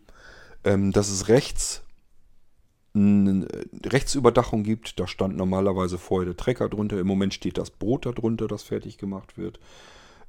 [0.64, 1.82] Ähm, dass es rechts
[2.94, 3.47] eine
[3.84, 6.99] Rechtsüberdachung gibt, da stand normalerweise vorher der Trecker drunter.
[6.99, 9.61] Im Moment steht das Brot darunter, das fertig gemacht wird.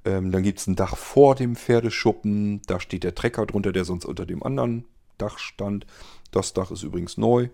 [0.03, 2.61] Ähm, dann gibt es ein Dach vor dem Pferdeschuppen.
[2.67, 4.85] Da steht der Trecker drunter, der sonst unter dem anderen
[5.17, 5.85] Dach stand.
[6.31, 7.49] Das Dach ist übrigens neu.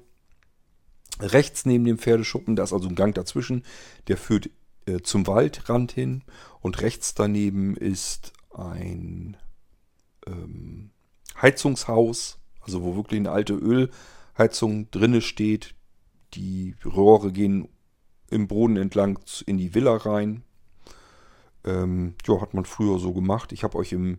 [1.20, 3.64] Rechts neben dem Pferdeschuppen, da ist also ein Gang dazwischen,
[4.08, 4.50] der führt
[4.88, 6.24] äh, zum Waldrand hin.
[6.60, 9.38] Und rechts daneben ist ein
[10.28, 10.92] ähm,
[11.42, 15.76] Heizungshaus, also wo wirklich eine alte Ölheizung drinne steht.
[16.34, 17.68] Die Rohre gehen
[18.30, 20.44] im Boden entlang in die Villa rein.
[21.66, 23.52] Ähm, ja, hat man früher so gemacht.
[23.52, 24.18] Ich habe euch im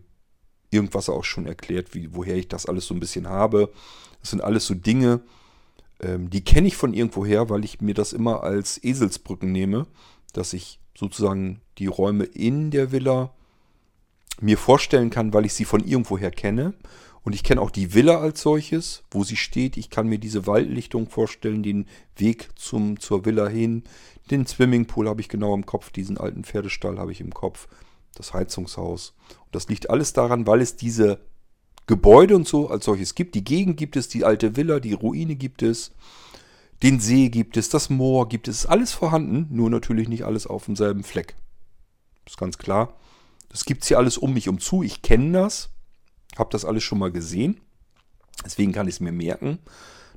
[0.71, 3.71] Irgendwas auch schon erklärt, wie, woher ich das alles so ein bisschen habe.
[4.19, 5.21] Das sind alles so Dinge,
[6.01, 9.87] ähm, die kenne ich von irgendwoher, weil ich mir das immer als Eselsbrücken nehme,
[10.33, 13.33] dass ich sozusagen die Räume in der Villa
[14.41, 16.73] mir vorstellen kann, weil ich sie von irgendwoher kenne.
[17.23, 19.77] Und ich kenne auch die Villa als solches, wo sie steht.
[19.77, 23.83] Ich kann mir diese Waldlichtung vorstellen, den Weg zum, zur Villa hin.
[24.29, 27.67] Den Swimmingpool habe ich genau im Kopf, diesen alten Pferdestall habe ich im Kopf,
[28.13, 29.15] das Heizungshaus.
[29.45, 31.19] Und das liegt alles daran, weil es diese
[31.87, 33.33] Gebäude und so als solches gibt.
[33.33, 35.91] Die Gegend gibt es, die alte Villa, die Ruine gibt es,
[36.83, 38.65] den See gibt es, das Moor gibt es.
[38.65, 41.35] Alles vorhanden, nur natürlich nicht alles auf demselben Fleck.
[42.27, 42.93] Ist ganz klar.
[43.55, 44.83] Das gibt es hier alles um mich um zu.
[44.83, 45.69] Ich kenne das.
[46.37, 47.61] Habe das alles schon mal gesehen.
[48.43, 49.59] Deswegen kann ich es mir merken.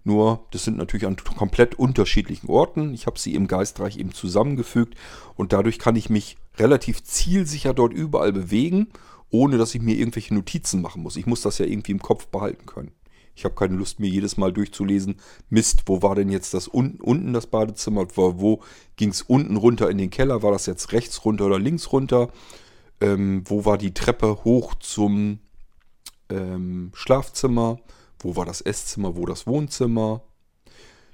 [0.02, 2.92] Nur, das sind natürlich an komplett unterschiedlichen Orten.
[2.94, 4.96] Ich habe sie im Geistreich eben zusammengefügt
[5.36, 8.88] und dadurch kann ich mich relativ zielsicher dort überall bewegen,
[9.30, 11.14] ohne dass ich mir irgendwelche Notizen machen muss.
[11.14, 12.90] Ich muss das ja irgendwie im Kopf behalten können.
[13.36, 15.14] Ich habe keine Lust, mir jedes Mal durchzulesen,
[15.48, 18.08] Mist, wo war denn jetzt das unten, unten das Badezimmer?
[18.16, 18.62] Wo, wo
[18.96, 20.42] ging es unten runter in den Keller?
[20.42, 22.32] War das jetzt rechts runter oder links runter?
[23.00, 25.40] Ähm, wo war die Treppe hoch zum
[26.30, 27.78] ähm, Schlafzimmer?
[28.18, 29.16] Wo war das Esszimmer?
[29.16, 30.22] Wo das Wohnzimmer?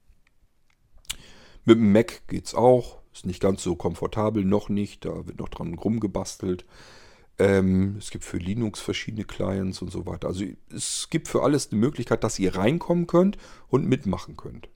[1.63, 2.99] Mit dem Mac geht es auch.
[3.13, 5.05] Ist nicht ganz so komfortabel, noch nicht.
[5.05, 6.65] Da wird noch dran rumgebastelt.
[7.39, 10.27] Ähm, es gibt für Linux verschiedene Clients und so weiter.
[10.27, 10.43] Also
[10.75, 13.37] es gibt für alles eine Möglichkeit, dass ihr reinkommen könnt
[13.69, 14.67] und mitmachen könnt.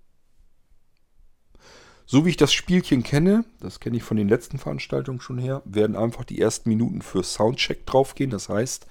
[2.07, 5.63] So wie ich das Spielchen kenne, das kenne ich von den letzten Veranstaltungen schon her,
[5.65, 8.29] werden einfach die ersten Minuten für Soundcheck draufgehen.
[8.29, 8.85] Das heißt,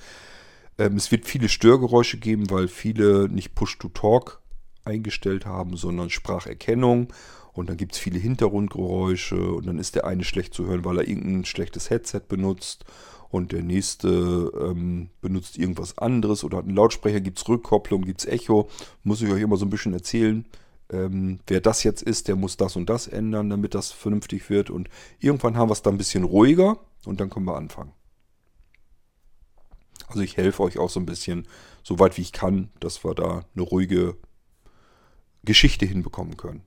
[0.79, 4.41] ähm, es wird viele Störgeräusche geben, weil viele nicht Push-to-Talk
[4.85, 7.13] eingestellt haben, sondern Spracherkennung
[7.53, 10.99] und dann gibt es viele Hintergrundgeräusche und dann ist der eine schlecht zu hören, weil
[10.99, 12.85] er irgendein schlechtes Headset benutzt
[13.31, 18.21] und der nächste ähm, benutzt irgendwas anderes oder hat einen Lautsprecher, gibt es Rückkopplung, gibt
[18.21, 18.69] es Echo.
[19.03, 20.45] Muss ich euch immer so ein bisschen erzählen.
[20.91, 24.71] Ähm, wer das jetzt ist, der muss das und das ändern, damit das vernünftig wird.
[24.71, 27.93] Und irgendwann haben wir es dann ein bisschen ruhiger und dann können wir anfangen.
[30.09, 31.49] Also ich helfe euch auch so ein bisschen,
[31.83, 34.17] so weit wie ich kann, dass wir da eine ruhige
[35.45, 36.63] Geschichte hinbekommen können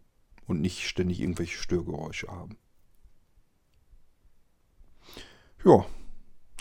[0.48, 2.58] und nicht ständig irgendwelche Störgeräusche haben.
[5.66, 5.86] Ja,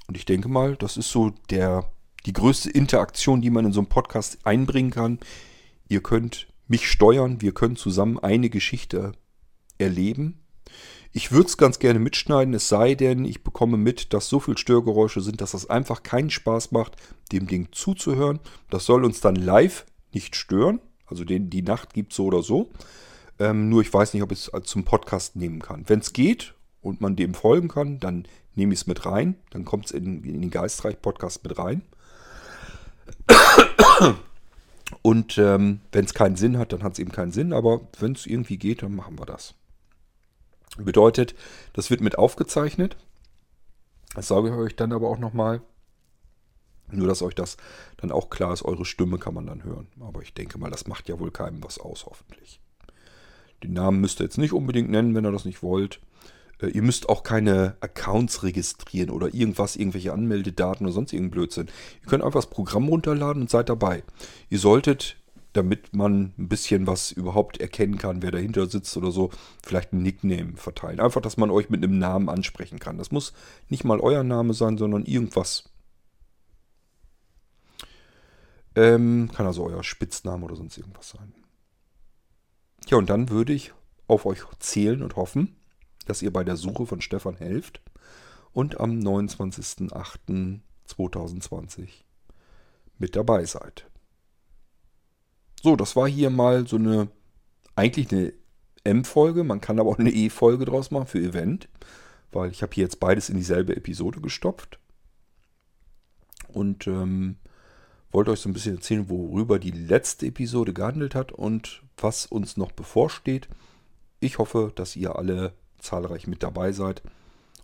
[0.07, 1.91] und ich denke mal, das ist so der,
[2.27, 5.19] die größte Interaktion, die man in so einem Podcast einbringen kann.
[5.89, 9.13] Ihr könnt mich steuern, wir können zusammen eine Geschichte
[9.79, 10.41] erleben.
[11.13, 14.59] Ich würde es ganz gerne mitschneiden, es sei denn, ich bekomme mit, dass so viel
[14.59, 16.97] Störgeräusche sind, dass das einfach keinen Spaß macht,
[17.33, 18.41] dem Ding zuzuhören.
[18.69, 20.81] Das soll uns dann live nicht stören.
[21.07, 22.71] Also den, die Nacht gibt so oder so.
[23.39, 25.85] Ähm, nur ich weiß nicht, ob ich es zum Podcast nehmen kann.
[25.87, 29.37] Wenn es geht und man dem folgen kann, dann nehme ich es mit rein.
[29.51, 31.83] Dann kommt es in, in den Geistreich-Podcast mit rein.
[35.03, 37.53] Und ähm, wenn es keinen Sinn hat, dann hat es eben keinen Sinn.
[37.53, 39.55] Aber wenn es irgendwie geht, dann machen wir das.
[40.79, 41.35] Bedeutet,
[41.73, 42.97] das wird mit aufgezeichnet.
[44.15, 45.61] Das sage ich euch dann aber auch nochmal.
[46.91, 47.57] Nur, dass euch das
[47.97, 49.89] dann auch klar ist, eure Stimme kann man dann hören.
[50.01, 52.61] Aber ich denke mal, das macht ja wohl keinem was aus, hoffentlich.
[53.63, 56.01] Den Namen müsst ihr jetzt nicht unbedingt nennen, wenn ihr das nicht wollt.
[56.61, 61.67] Äh, ihr müsst auch keine Accounts registrieren oder irgendwas, irgendwelche Anmeldedaten oder sonst irgendein Blödsinn.
[62.03, 64.03] Ihr könnt einfach das Programm runterladen und seid dabei.
[64.49, 65.17] Ihr solltet,
[65.53, 69.31] damit man ein bisschen was überhaupt erkennen kann, wer dahinter sitzt oder so,
[69.65, 71.01] vielleicht ein Nickname verteilen.
[71.01, 72.99] Einfach, dass man euch mit einem Namen ansprechen kann.
[72.99, 73.33] Das muss
[73.69, 75.71] nicht mal euer Name sein, sondern irgendwas.
[78.75, 81.33] Ähm, kann also euer Spitzname oder sonst irgendwas sein.
[82.89, 83.73] Ja, und dann würde ich
[84.07, 85.57] auf euch zählen und hoffen,
[86.07, 87.83] dass ihr bei der Suche von Stefan helft
[88.53, 91.89] und am 29.08.2020
[92.99, 93.85] mit dabei seid.
[95.63, 97.09] So, das war hier mal so eine,
[97.75, 98.33] eigentlich eine
[98.85, 101.69] M-Folge, man kann aber auch eine E-Folge draus machen für Event,
[102.33, 104.79] weil ich habe hier jetzt beides in dieselbe Episode gestopft.
[106.49, 107.37] Und ähm,
[108.13, 112.57] wollte euch so ein bisschen erzählen, worüber die letzte Episode gehandelt hat und was uns
[112.57, 113.49] noch bevorsteht.
[114.21, 115.53] Ich hoffe, dass ihr alle
[115.87, 117.03] zahlreich mit dabei seid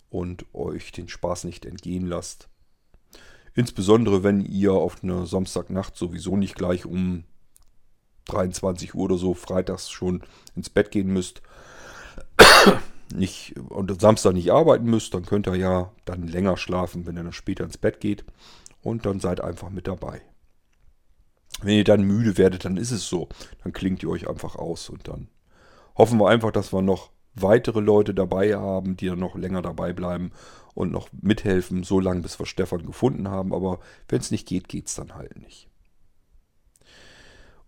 [0.09, 2.49] und euch den Spaß nicht entgehen lasst.
[3.55, 7.23] Insbesondere wenn ihr auf eine Samstagnacht sowieso nicht gleich um
[8.25, 10.23] 23 Uhr oder so freitags schon
[10.55, 11.41] ins Bett gehen müsst
[13.13, 17.23] nicht, und Samstag nicht arbeiten müsst, dann könnt ihr ja dann länger schlafen, wenn ihr
[17.23, 18.23] dann später ins Bett geht
[18.81, 20.21] und dann seid einfach mit dabei.
[21.61, 23.29] Wenn ihr dann müde werdet, dann ist es so.
[23.63, 25.29] Dann klingt ihr euch einfach aus und dann
[25.95, 29.93] hoffen wir einfach, dass wir noch weitere Leute dabei haben, die dann noch länger dabei
[29.93, 30.31] bleiben
[30.73, 33.53] und noch mithelfen, so lange bis wir Stefan gefunden haben.
[33.53, 35.69] Aber wenn es nicht geht, geht es dann halt nicht.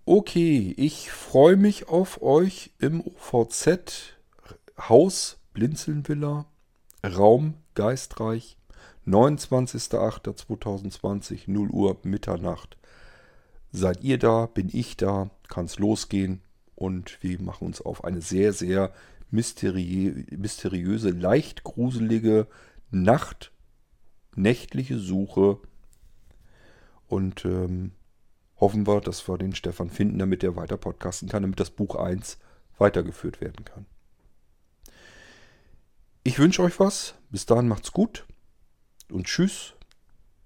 [0.05, 4.13] Okay, ich freue mich auf euch im OVZ
[4.77, 6.45] Haus Blinzelnvilla,
[7.03, 8.57] Raum Geistreich,
[9.07, 12.77] 29.08.2020, 0 Uhr Mitternacht.
[13.71, 16.41] Seid ihr da, bin ich da, kann es losgehen
[16.75, 18.93] und wir machen uns auf eine sehr, sehr
[19.31, 22.47] mysteriö mysteriöse, leicht gruselige
[22.91, 23.51] Nacht,
[24.35, 25.59] nächtliche Suche.
[27.07, 27.91] Und ähm,
[28.59, 31.95] hoffen wir, dass wir den Stefan finden, damit er weiter podcasten kann, damit das Buch
[31.95, 32.39] 1
[32.77, 33.85] weitergeführt werden kann.
[36.23, 37.13] Ich wünsche euch was.
[37.29, 38.25] Bis dahin macht's gut.
[39.11, 39.73] Und tschüss,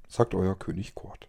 [0.09, 1.28] sagt euer König Kurt.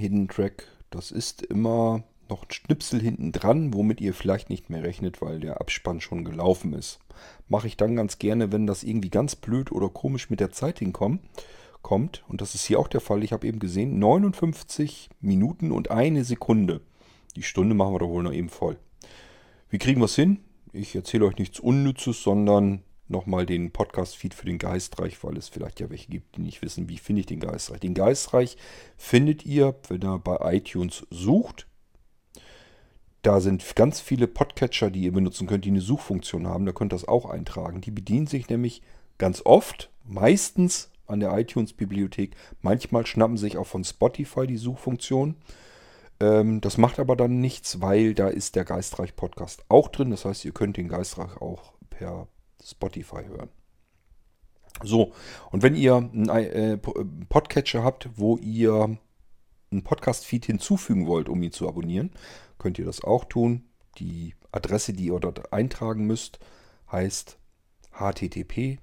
[0.00, 0.66] Hidden Track.
[0.90, 5.40] Das ist immer noch ein Schnipsel hinten dran, womit ihr vielleicht nicht mehr rechnet, weil
[5.40, 6.98] der Abspann schon gelaufen ist.
[7.48, 10.78] Mache ich dann ganz gerne, wenn das irgendwie ganz blöd oder komisch mit der Zeit
[10.78, 11.20] hinkommt.
[11.82, 15.90] Kommt, und das ist hier auch der Fall, ich habe eben gesehen, 59 Minuten und
[15.90, 16.82] eine Sekunde.
[17.36, 18.76] Die Stunde machen wir doch wohl noch eben voll.
[19.70, 20.40] Wie kriegen wir es hin?
[20.72, 25.80] Ich erzähle euch nichts Unnützes, sondern nochmal den Podcast-Feed für den Geistreich, weil es vielleicht
[25.80, 27.80] ja welche gibt, die nicht wissen, wie finde ich den Geistreich.
[27.80, 28.56] Den Geistreich
[28.96, 31.66] findet ihr, wenn ihr bei iTunes sucht.
[33.22, 36.64] Da sind ganz viele Podcatcher, die ihr benutzen könnt, die eine Suchfunktion haben.
[36.64, 37.82] Da könnt ihr das auch eintragen.
[37.82, 38.82] Die bedienen sich nämlich
[39.18, 42.34] ganz oft, meistens an der iTunes-Bibliothek.
[42.62, 45.34] Manchmal schnappen sich auch von Spotify die Suchfunktion.
[46.20, 50.10] Ähm, das macht aber dann nichts, weil da ist der Geistreich-Podcast auch drin.
[50.10, 52.28] Das heißt, ihr könnt den Geistreich auch per
[52.62, 53.50] Spotify hören.
[54.82, 55.12] So,
[55.50, 58.98] und wenn ihr einen äh, Podcatcher habt, wo ihr
[59.70, 62.10] einen Podcast-Feed hinzufügen wollt, um ihn zu abonnieren,
[62.58, 63.66] könnt ihr das auch tun.
[63.98, 66.38] Die Adresse, die ihr dort eintragen müsst,
[66.90, 67.38] heißt
[67.92, 68.78] http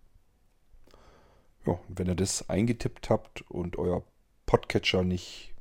[1.66, 4.04] Ja, wenn ihr das eingetippt habt und euer
[4.48, 5.54] Podcatcher nicht,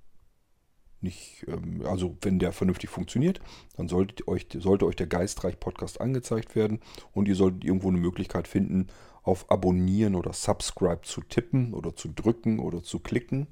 [1.03, 3.41] nicht ähm, also wenn der vernünftig funktioniert,
[3.77, 6.81] dann sollte euch, sollte euch der Geistreich Podcast angezeigt werden
[7.13, 8.87] und ihr solltet irgendwo eine Möglichkeit finden,
[9.23, 13.49] auf Abonnieren oder Subscribe zu tippen oder zu drücken oder zu klicken.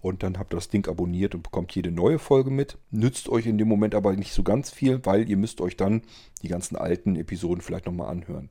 [0.00, 2.78] Und dann habt ihr das Ding abonniert und bekommt jede neue Folge mit.
[2.92, 6.02] Nützt euch in dem Moment aber nicht so ganz viel, weil ihr müsst euch dann
[6.42, 8.48] die ganzen alten Episoden vielleicht nochmal anhören.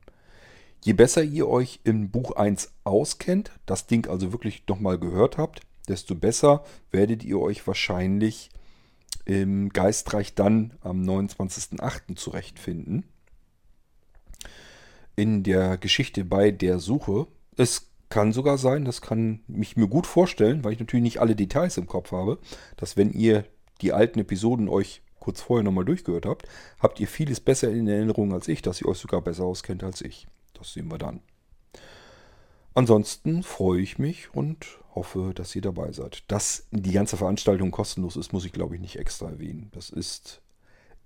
[0.84, 5.62] Je besser ihr euch im Buch 1 auskennt, das Ding also wirklich nochmal gehört habt,
[5.88, 8.50] desto besser werdet ihr euch wahrscheinlich
[9.24, 12.16] im Geistreich dann am 29.08.
[12.16, 13.04] zurechtfinden.
[15.16, 17.26] In der Geschichte bei der Suche.
[17.56, 21.36] Es kann sogar sein, das kann mich mir gut vorstellen, weil ich natürlich nicht alle
[21.36, 22.38] Details im Kopf habe,
[22.76, 23.44] dass wenn ihr
[23.82, 26.48] die alten Episoden euch kurz vorher nochmal durchgehört habt,
[26.80, 30.00] habt ihr vieles besser in Erinnerung als ich, dass ihr euch sogar besser auskennt als
[30.00, 30.26] ich.
[30.54, 31.20] Das sehen wir dann.
[32.78, 34.64] Ansonsten freue ich mich und
[34.94, 36.22] hoffe, dass ihr dabei seid.
[36.28, 39.68] Dass die ganze Veranstaltung kostenlos ist, muss ich glaube ich nicht extra erwähnen.
[39.72, 40.42] Das ist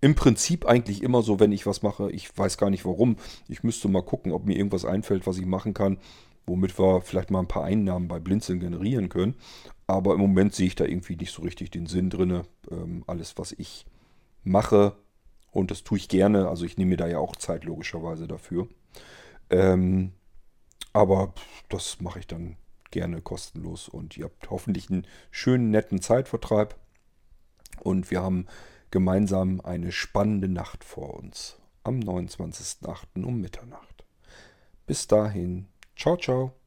[0.03, 2.11] im Prinzip eigentlich immer so, wenn ich was mache.
[2.11, 3.17] Ich weiß gar nicht warum.
[3.49, 5.97] Ich müsste mal gucken, ob mir irgendwas einfällt, was ich machen kann,
[6.45, 9.35] womit wir vielleicht mal ein paar Einnahmen bei Blinzeln generieren können.
[9.87, 12.43] Aber im Moment sehe ich da irgendwie nicht so richtig den Sinn drin.
[12.71, 13.87] Ähm, alles, was ich
[14.45, 14.95] mache,
[15.53, 18.69] und das tue ich gerne, also ich nehme mir da ja auch Zeit logischerweise dafür.
[19.49, 20.13] Ähm,
[20.93, 21.35] aber
[21.69, 22.57] das mache ich dann
[22.91, 26.77] gerne kostenlos und ihr habt hoffentlich einen schönen, netten Zeitvertreib.
[27.81, 28.47] Und wir haben
[28.91, 33.25] gemeinsam eine spannende Nacht vor uns am 29.08.
[33.25, 34.05] um Mitternacht.
[34.87, 35.67] Bis dahin,
[35.97, 36.62] ciao, ciao.